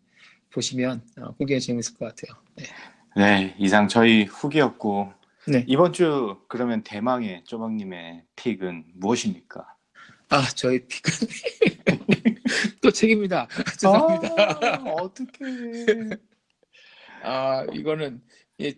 [0.51, 2.41] 보시면 어, 굉장히 재밌을 것 같아요.
[2.55, 2.65] 네.
[3.15, 5.13] 네, 이상 저희 후기였고
[5.47, 5.63] 네.
[5.67, 9.72] 이번 주 그러면 대망의 쪼박님의 픽은 무엇입니까?
[10.33, 11.27] 아 저희 픽은
[12.81, 13.47] 또 책입니다.
[13.79, 14.35] 죄송합니다.
[14.39, 15.29] 아, 어떡해.
[17.23, 18.19] 아 이거는
[18.61, 18.73] 예,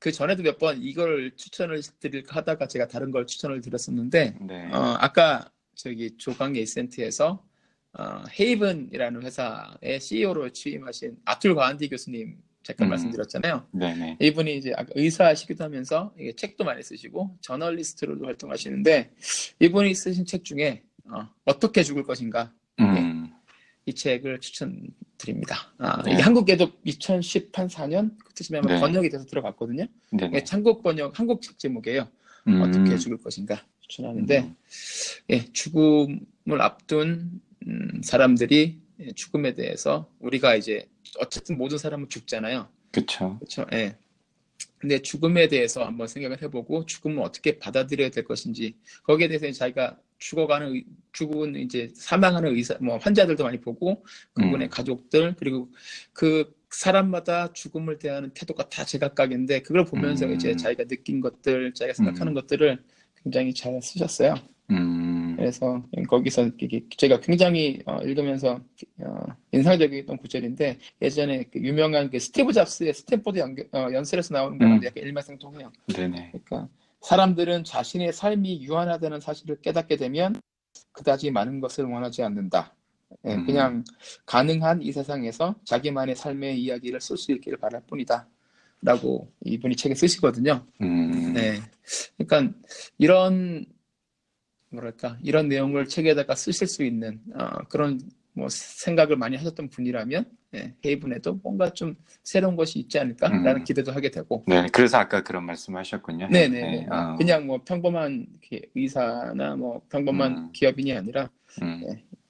[0.00, 4.66] 그 전에도 몇 번 이걸 추천을 드릴까 하다가 제가 다른 걸 추천을 드렸었는데 네.
[4.72, 7.44] 어, 아까 저기 조광 에센트에서
[7.92, 12.36] 어, 헤이븐이라는 회사의 CEO로 취임하신 아툴 과한디 교수님
[12.68, 12.90] 잠깐 음.
[12.90, 13.66] 말씀드렸잖아요.
[13.72, 14.18] 네네.
[14.20, 19.10] 이분이 이제 의사시기도 하면서 책도 많이 쓰시고 저널리스트로도 활동하시는데
[19.60, 20.82] 이분이 쓰신 책 중에
[21.46, 23.32] 어, 떻게 죽을 것인가 음,
[23.86, 25.72] 이 책을 추천드립니다.
[25.78, 26.12] 아, 네.
[26.12, 28.80] 이게 한국에도 2014년 그때쯤에 아마 네.
[28.80, 29.86] 번역이 돼서 들어갔거든요.
[30.12, 32.06] 이게 한국 번역 한국 책 제목이에요.
[32.48, 34.54] 음, 어떻게 죽을 것인가 추천하는데 음.
[35.30, 40.88] 예, 죽음을 앞둔 음, 사람들이 예, 죽음에 대해서 우리가 이제
[41.18, 42.68] 어쨌든 모든 사람은 죽잖아요.
[42.92, 43.36] 그쵸.
[43.38, 43.66] 그렇죠.
[43.72, 43.96] 예.
[44.78, 50.74] 근데 죽음에 대해서 한번 생각을 해보고 죽음을 어떻게 받아들여야 될 것인지 거기에 대해서 자기가 죽어가는
[50.74, 54.70] 의- 죽은 이제 사망하는 의사 뭐 환자들도 많이 보고 그분의 음.
[54.70, 55.70] 가족들 그리고
[56.12, 60.34] 그 사람마다 죽음을 대하는 태도가 다 제각각인데 그걸 보면서 음.
[60.34, 62.34] 이제 자기가 느낀 것들 자기가 생각하는 음.
[62.34, 62.82] 것들을
[63.22, 64.34] 굉장히 잘 쓰셨어요.
[64.70, 66.50] 음, 그래서 거기서
[66.96, 68.60] 제가 굉장히 어, 읽으면서
[69.00, 74.74] 어, 인상적이었던 구절인데 예전에 그 유명한 그 스티브 잡스의 스탠포드 연, 어, 연설에서 나오는 거랑
[74.74, 74.84] 음.
[74.84, 75.72] 약간 일맥상통해요.
[75.94, 76.32] 네네.
[76.32, 76.68] 그러니까
[77.00, 80.34] 사람들은 자신의 삶이 유한하다는 사실을 깨닫게 되면
[80.92, 82.74] 그다지 많은 것을 원하지 않는다.
[83.24, 83.46] 예, 음.
[83.46, 83.84] 그냥
[84.26, 88.28] 가능한 이 세상에서 자기만의 삶의 이야기를 쓸 수 있기를 바랄 뿐이다.
[88.80, 90.64] 라고 이분이 책에 쓰시거든요.
[90.82, 91.58] 음, 네.
[92.16, 92.54] 그러니까
[92.98, 93.66] 이런
[94.70, 98.00] 뭐랄까 이런 내용을 책에다가 쓰실 수 있는 어, 그런
[98.34, 103.64] 뭐 생각을 많이 하셨던 분이라면 예, 헤이븐에도 뭔가 좀 새로운 것이 있지 않을까라는 음.
[103.64, 106.28] 기대도 하게 되고 네, 그래서 아까 그런 말씀하셨군요.
[106.28, 108.26] 네 네 어, 그냥 뭐 평범한
[108.74, 110.52] 의사나 뭐 평범한 음.
[110.52, 111.28] 기업인이 아니라
[111.62, 111.82] 음,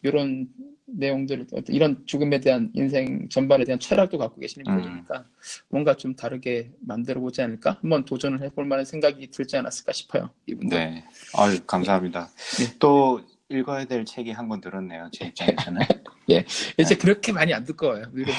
[0.02, 0.48] 이런
[0.88, 4.82] 내용들 이런 죽음에 대한 인생 전반에 대한 철학도 갖고 계시는 음.
[4.82, 5.24] 분이니까
[5.68, 10.78] 뭔가 좀 다르게 만들어 보지 않을까 한번 도전을 해볼 만한 생각이 들지 않았을까 싶어요 이분들
[10.78, 11.04] 네.
[11.34, 12.28] 아유, 감사합니다.
[12.58, 12.74] 네.
[12.78, 13.20] 또
[13.50, 15.80] 읽어야 될 책이 한권 늘었네요, 제 입장에서는.
[16.78, 17.62] 이제 그렇게 많이 안.
[17.62, 17.94] 이거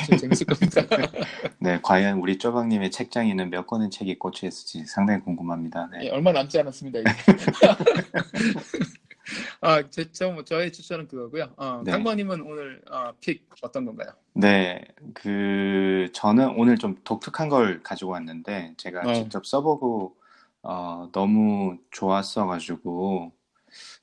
[0.07, 0.81] 좀 재밌을 겁니다.
[1.57, 5.89] 네, 과연 우리 쪼박님의 책장에는 몇 권의 책이 꽂혀 있을지 상당히 궁금합니다.
[5.91, 6.05] 네.
[6.05, 6.99] 예, 얼마 남지 않았습니다.
[9.61, 11.53] 아, 제, 저, 저의 추천은 그거고요.
[11.57, 11.91] 어, 네.
[11.93, 14.11] 오늘 어, pick 어떤 건가요?
[14.33, 19.13] 네, 그 저는 오늘 좀 독특한 걸 가지고 왔는데 제가 어.
[19.13, 20.15] 직접 써보고
[20.63, 23.31] 어, 너무 좋았어가지고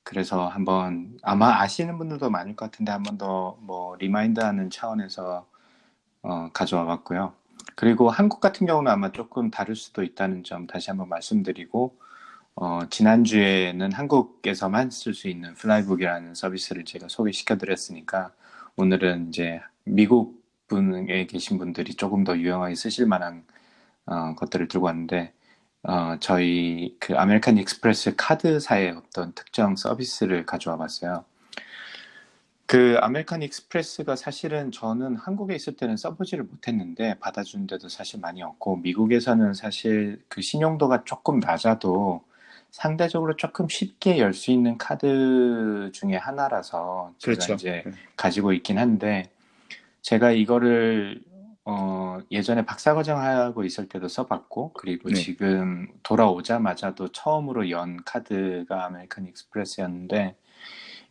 [0.03, 5.47] 그래서 한번 아마 아시는 분들도 많을 것 같은데 한번 더 뭐 remind하는 차원에서
[6.22, 7.35] 어, 가져와 봤고요.
[7.77, 11.97] 그리고 한국 같은 경우는 아마 조금 다를 수도 있다는 점 다시 한번 말씀드리고
[12.59, 18.32] 어, 지난주에는 한국에서만 쓸 수 있는 플라이북이라는 서비스를 제가 소개시켜 드렸으니까
[18.76, 23.44] 오늘은 이제 미국 분에 계신 분들이 조금 더 유용하게 쓰실 만한
[24.07, 25.34] 어, 것들을 들고 왔는데
[25.82, 31.26] 어, 저희 그 American Express 카드사의 어떤 특정 서비스를 가져와 봤어요.
[32.64, 38.78] 그 American Express가 사실은 저는 한국에 있을 때는 써보지를 못했는데 받아주는 데도 사실 많이 없고
[38.78, 42.24] 미국에서는 사실 그 신용도가 조금 낮아도
[42.77, 47.55] 상대적으로 조금 쉽게 열 수 있는 카드 중에 하나라서 제가 그렇죠.
[47.55, 47.85] 이제
[48.16, 49.31] 가지고 있긴 한데
[50.03, 51.22] 제가 이거를
[51.64, 55.14] 어, 예전에 박사과정 하고 있을 때도 써봤고 그리고 네.
[55.14, 60.37] 지금 돌아오자마자도 처음으로 연 카드가 American Express였는데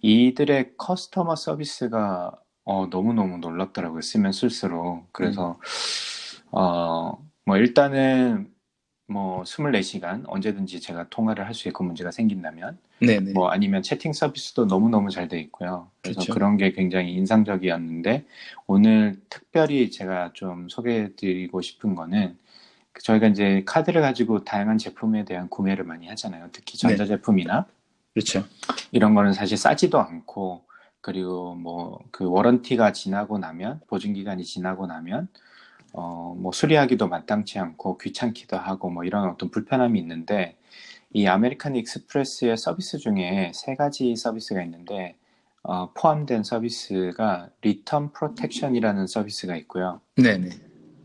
[0.02, 2.32] 이들의 customer service가
[2.66, 4.02] 어, 너무너무 놀랍더라고요.
[4.02, 5.12] 쓰면 쓸수록.
[5.12, 5.60] 그래서
[6.52, 8.54] 어, 뭐 일단은
[9.08, 13.34] 뭐 24시간 언제든지 제가 통화를 할 수 있고 문제가 생긴다면 네네.
[13.34, 15.90] 뭐 아니면 채팅 서비스도 너무너무 잘 돼 있고요.
[16.02, 16.34] 그래서 그렇죠.
[16.34, 18.26] 그런게 굉장히 인상적이었는데
[18.68, 22.38] 오늘 특별히 제가 좀 소개해 드리고 싶은 거는
[23.02, 26.50] 저희가 이제 카드를 가지고 다양한 제품에 대한 구매를 많이 하잖아요.
[26.52, 26.96] 특히 네.
[26.96, 27.68] 전자제품이나
[28.14, 28.44] 그렇죠.
[28.92, 30.64] 이런 거는 사실 싸지도 않고
[31.02, 35.28] 그리고 뭐 그 워런티가 지나고 나면 보증 기간이 지나고 나면
[35.96, 40.56] 어 뭐 수리하기도 마땅치 않고 귀찮기도 하고 뭐 이런 어떤 불편함이 있는데
[41.14, 45.16] 이 American Express의 서비스 중에 세 가지 서비스가 있는데
[45.64, 50.02] 어, 포함된 서비스가 Return Protection이라는 서비스가 있고요.
[50.18, 50.50] 네네.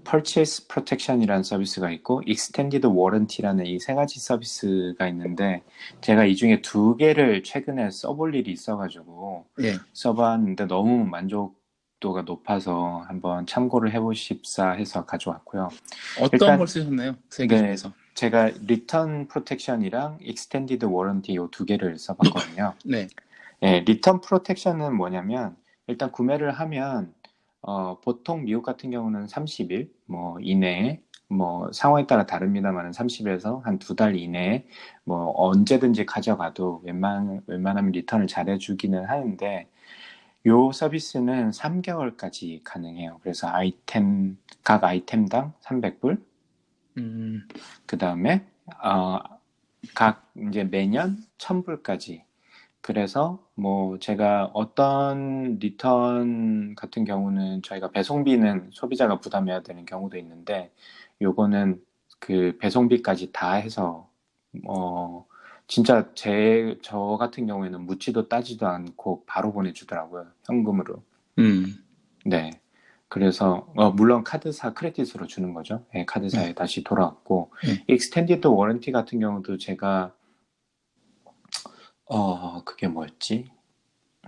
[0.05, 5.63] Purchase Protection이라는 서비스가 있고 Extended Warranty라는 이 세 가지 서비스가 있는데
[6.01, 9.75] 제가 이 중에 두 개를 최근에 써볼 일이 있어가지고 예.
[9.93, 11.60] 써봤는데 너무 만족
[12.01, 15.69] 도가 높아서 한번 참고를 해보십사 해서 가져왔고요.
[16.21, 17.15] 어떤 일단- 걸 쓰셨나요?
[17.29, 17.61] 세개 네.
[17.63, 17.93] 중에서.
[18.15, 22.75] 제가 Return Protection이랑 Extended Warranty 이두 개를 써봤거든요.
[22.85, 23.07] 네.
[23.63, 25.55] 예, Return Protection은 뭐냐면
[25.87, 27.13] 일단 구매를 하면
[27.63, 33.95] 어, 보통 미국 같은 경우는 30일 뭐 이내에 뭐 상황에 따라 다릅니다만 30에서 한 두
[33.95, 34.67] 달 이내에
[35.05, 39.69] 뭐 언제든지 가져가도 웬만 웬만하면 return을 잘해주기는 하는데
[40.47, 43.19] 요 서비스는 3개월까지 가능해요.
[43.23, 46.23] 그래서 아이템 각 아이템당 300불.
[46.99, 47.47] 음,
[47.87, 48.47] 그 다음에
[48.83, 49.19] 어,
[49.95, 52.23] 각 이제 매년 1000불까지.
[52.81, 60.73] 그래서 뭐 제가 어떤 return 같은 경우는 저희가 배송비는 소비자가 부담해야 되는 경우도 있는데
[61.21, 61.83] 요거는
[62.19, 64.09] 그 배송비까지 다 해서
[64.67, 65.27] 어
[65.71, 71.03] 진짜 제 저 같은 경우에는 묻지도 따지도 않고 바로 보내주더라고요 현금으로
[71.39, 71.77] 음,
[72.27, 72.61] 네.
[73.09, 75.85] 그래서 어, 물론 카드사 credit으로 주는 거죠.
[75.95, 77.85] 네, 카드사에 다시 돌아왔고 네.
[77.89, 80.13] Extended Warranty 같은 경우도 제가
[82.07, 83.51] 어 그게 뭐였지?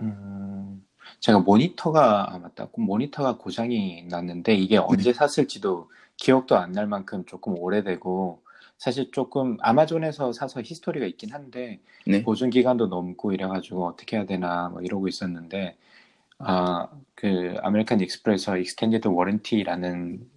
[0.01, 0.85] 음,
[1.19, 2.69] 제가 모니터가 아 맞다.
[2.77, 8.42] 모니터가 고장이 났는데 이게 언제 샀을지도 기억도 안 날 만큼 조금 오래되고
[8.83, 12.21] 사실 조금 아마존에서 사서 history가 있긴 한데 네.
[12.21, 15.77] 보증 기간도 넘고 이래가지고 어떻게 해야 되나 뭐 이러고 있었는데
[16.39, 16.87] 아
[17.23, 20.27] 그 American Express extended warranty라는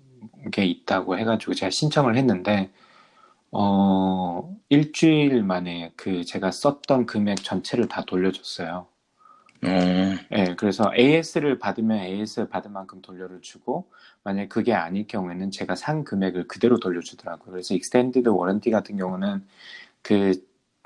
[0.53, 2.71] 게 있다고 해가지고 제가 신청을 했는데
[3.51, 8.87] 어 일주일 만에 그 제가 썼던 금액 전체를 다 돌려줬어요.
[9.65, 9.69] 어,
[10.33, 13.89] 예, 그래서 AS를 받으면 AS 받은 만큼 돌려를 주고,
[14.25, 17.53] 만약에 그게 아닐 경우에는 제가 산 금액을 그대로 돌려주더라고요.
[17.53, 19.45] 그래서 extended warranty 같은 경우는
[20.03, 20.33] 그,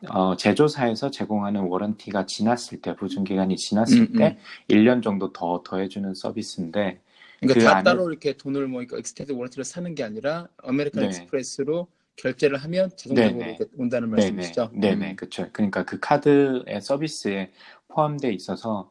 [0.09, 6.14] 어, 제조사에서 제공하는 warranty가 지났을 때, 보증 기간이 지났을 음, 때, 1년 정도 더 더해주는
[6.14, 7.01] 서비스인데,
[7.41, 11.07] 그러니까 그다 안에- 따로 이렇게 돈을 뭐 extend warranty를 사는 게 아니라 American 네.
[11.09, 11.89] Express로
[12.21, 13.57] 결제를 하면 자동적으로 네네.
[13.59, 14.71] 이렇게 온다는 네네, 말씀이시죠?
[14.75, 15.49] 네네, 음, 그쵸.
[15.53, 17.51] 그러니까 그 카드의 서비스에
[17.89, 18.91] 포함되어 있어서,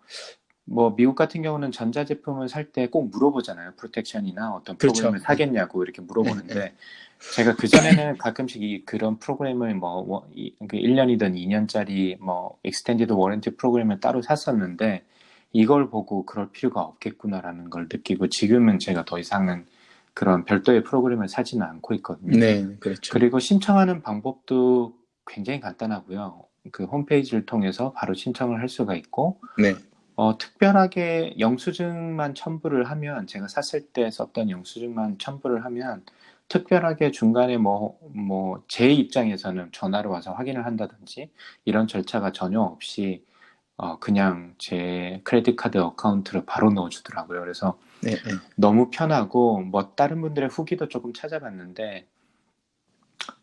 [0.65, 3.73] 뭐, 미국 같은 경우는 전자 제품을 살 때 꼭 물어보잖아요.
[3.77, 4.95] protection이나 어떤 그렇죠.
[4.95, 6.73] 프로그램을 사겠냐고 이렇게 물어보는데, 네,
[7.35, 13.51] 제가 그전에는 가끔씩 이 그런 프로그램을 뭐, 워- 이- 그 1년이든 2년짜리 뭐, extended warranty
[13.57, 15.03] 프로그램을 따로 샀었는데,
[15.53, 19.65] 이걸 보고 그럴 필요가 없겠구나라는 걸 느끼고, 지금은 제가 더 이상은
[20.13, 22.37] 그런 별도의 프로그램을 사지는 않고 있거든요.
[22.37, 23.13] 네, 그렇죠.
[23.13, 24.95] 그리고 신청하는 방법도
[25.25, 26.43] 굉장히 간단하고요.
[26.71, 29.75] 그 홈페이지를 통해서 바로 신청을 할 수가 있고, 네,
[30.15, 36.03] 어, 특별하게 영수증만 첨부를 하면, 제가 샀을 때 썼던 영수증만 첨부를 하면,
[36.49, 41.31] 특별하게 중간에 뭐, 뭐, 제 입장에서는 전화로 와서 확인을 한다든지,
[41.63, 43.23] 이런 절차가 전혀 없이,
[43.77, 47.39] 어, 그냥 제 크레딧 카드 어카운트로 바로 넣어주더라고요.
[47.39, 48.31] 그래서 네, 네.
[48.55, 52.07] 너무 편하고 뭐 다른 분들의 후기도 조금 찾아봤는데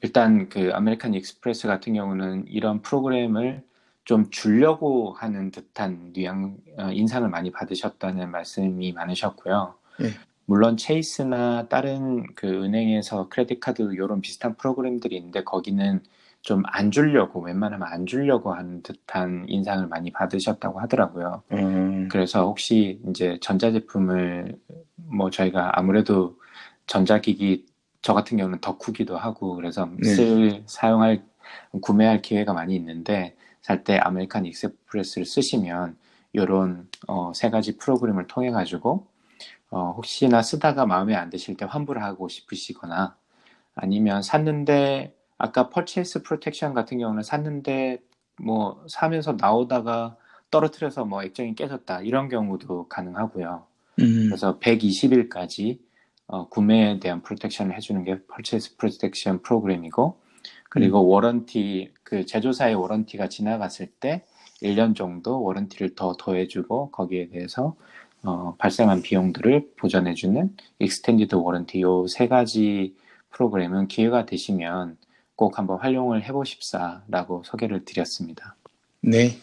[0.02, 3.62] 일단 그 American Express 같은 경우는 이런 프로그램을
[4.04, 9.74] 좀 주려고 하는 듯한 뉘앙 어, 인상을 많이 받으셨다는 말씀이 많으셨고요.
[9.98, 10.10] 네.
[10.44, 16.02] 물론 Chase나 다른 그 은행에서 credit card 이런 비슷한 프로그램들이 있는데 거기는
[16.46, 21.42] 좀 안 주려고 웬만하면 안 주려고 하는 듯한 인상을 많이 받으셨다고 하더라고요.
[21.52, 24.56] 음, 그래서 혹시 이제 전자제품을
[24.94, 26.38] 뭐 저희가 아무래도
[26.86, 27.66] 전자기기
[28.00, 30.08] 저 같은 경우는 덕후기도 하고 그래서 네.
[30.08, 31.24] 쓸 사용할
[31.82, 35.96] 구매할 기회가 많이 있는데 살 때 American Express를 쓰시면
[36.32, 39.08] 이런 어, 세 가지 프로그램을 통해 가지고
[39.70, 43.16] 어, 혹시나 쓰다가 마음에 안 드실 때 환불을 하고 싶으시거나
[43.74, 48.02] 아니면 샀는데 아까 purchase protection 같은 경우는 샀는데
[48.42, 50.16] 뭐 사면서 나오다가
[50.50, 53.66] 떨어뜨려서 뭐 액정이 깨졌다 이런 경우도 가능하고요.
[54.00, 55.78] 음, 그래서 120일까지
[56.28, 60.18] 어, 구매에 대한 protection을 해주는 게 Purchase Protection 프로그램이고
[60.70, 64.24] 그리고 warranty 그 제조사의 warranty가 지나갔을 때
[64.62, 67.76] 1년 정도 warranty를 더 더해주고 거기에 대해서
[68.22, 72.96] 어, 발생한 비용들을 보전해주는 extended warranty 요 세 가지
[73.30, 74.96] 프로그램은 기회가 되시면
[75.36, 78.56] 꼭 한번 활용을 해보십사라고 소개를 드렸습니다.
[79.02, 79.38] 네.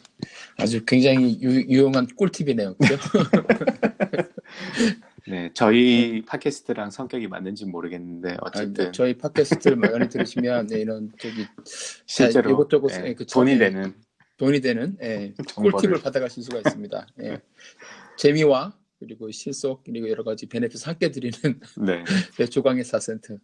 [0.57, 2.75] 아주 굉장히 유, 유용한 꿀팁이네요.
[2.75, 2.97] 그죠?
[5.27, 11.45] 네, 저희 팟캐스트랑 성격이 맞는지 모르겠는데 아, 어쨌든 저희 팟캐스트를 많이 들으시면 네, 이런 저기
[12.05, 13.93] 실제로 이것저것 예, 예, 그 돈이 참- 되는
[14.37, 15.33] 돈이 되는 예.
[15.55, 17.07] 꿀팁을 받아가실 수가 있습니다.
[17.21, 17.39] 예.
[18.17, 21.37] 재미와 그리고 실속 그리고 여러 가지 베네핏 함께 드리는
[21.77, 22.03] 네,
[22.37, 23.37] 네, 조광의 4센트 예,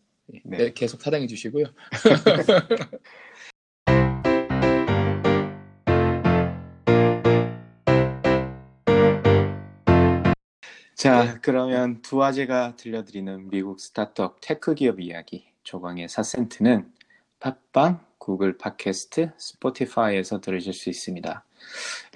[0.45, 0.57] 네.
[0.57, 1.65] 네, 계속 사랑해 주시고요.
[10.95, 16.91] 자, 그러면 두 아재가 들려드리는 미국 스타트업 tech 기업 이야기 조강의 4센트는
[17.39, 21.45] 팟빵, 구글 팟캐스트, 스포티파이에서 들으실 수 있습니다.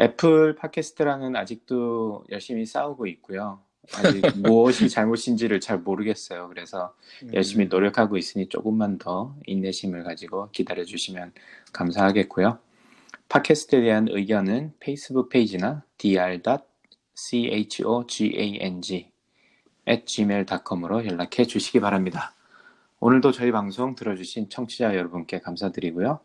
[0.02, 3.62] 애플 팟캐스트랑은 아직도 열심히 싸우고 있고요.
[3.96, 6.48] 아직 무엇이 잘못인지를 잘 모르겠어요.
[6.50, 6.96] 그래서
[7.34, 11.34] 열심히 노력하고 있으니 조금만 더 인내심을 가지고 기다려 주시면
[11.74, 12.60] 감사하겠고요.
[13.30, 16.64] 팟캐스트에 대한 의견은 페이스북 페이지나 dr.chogang
[19.90, 22.36] at gmail.com으로 연락해 주시기 바랍니다.
[23.00, 26.20] 오늘도 저희 방송 들어주신 청취자 여러분께 감사드리고요.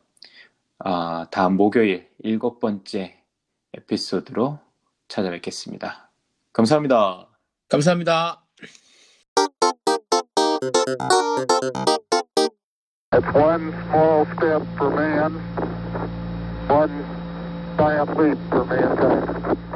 [0.81, 3.21] 아, 다음 목요일 일곱 번째
[3.75, 4.61] 에피소드로
[5.09, 6.11] 찾아뵙겠습니다.
[6.53, 7.28] 감사합니다.
[7.70, 8.42] 감사합니다.
[13.14, 15.34] It's one small step for man,
[16.68, 17.06] one
[17.78, 19.67] giant leap for mankind.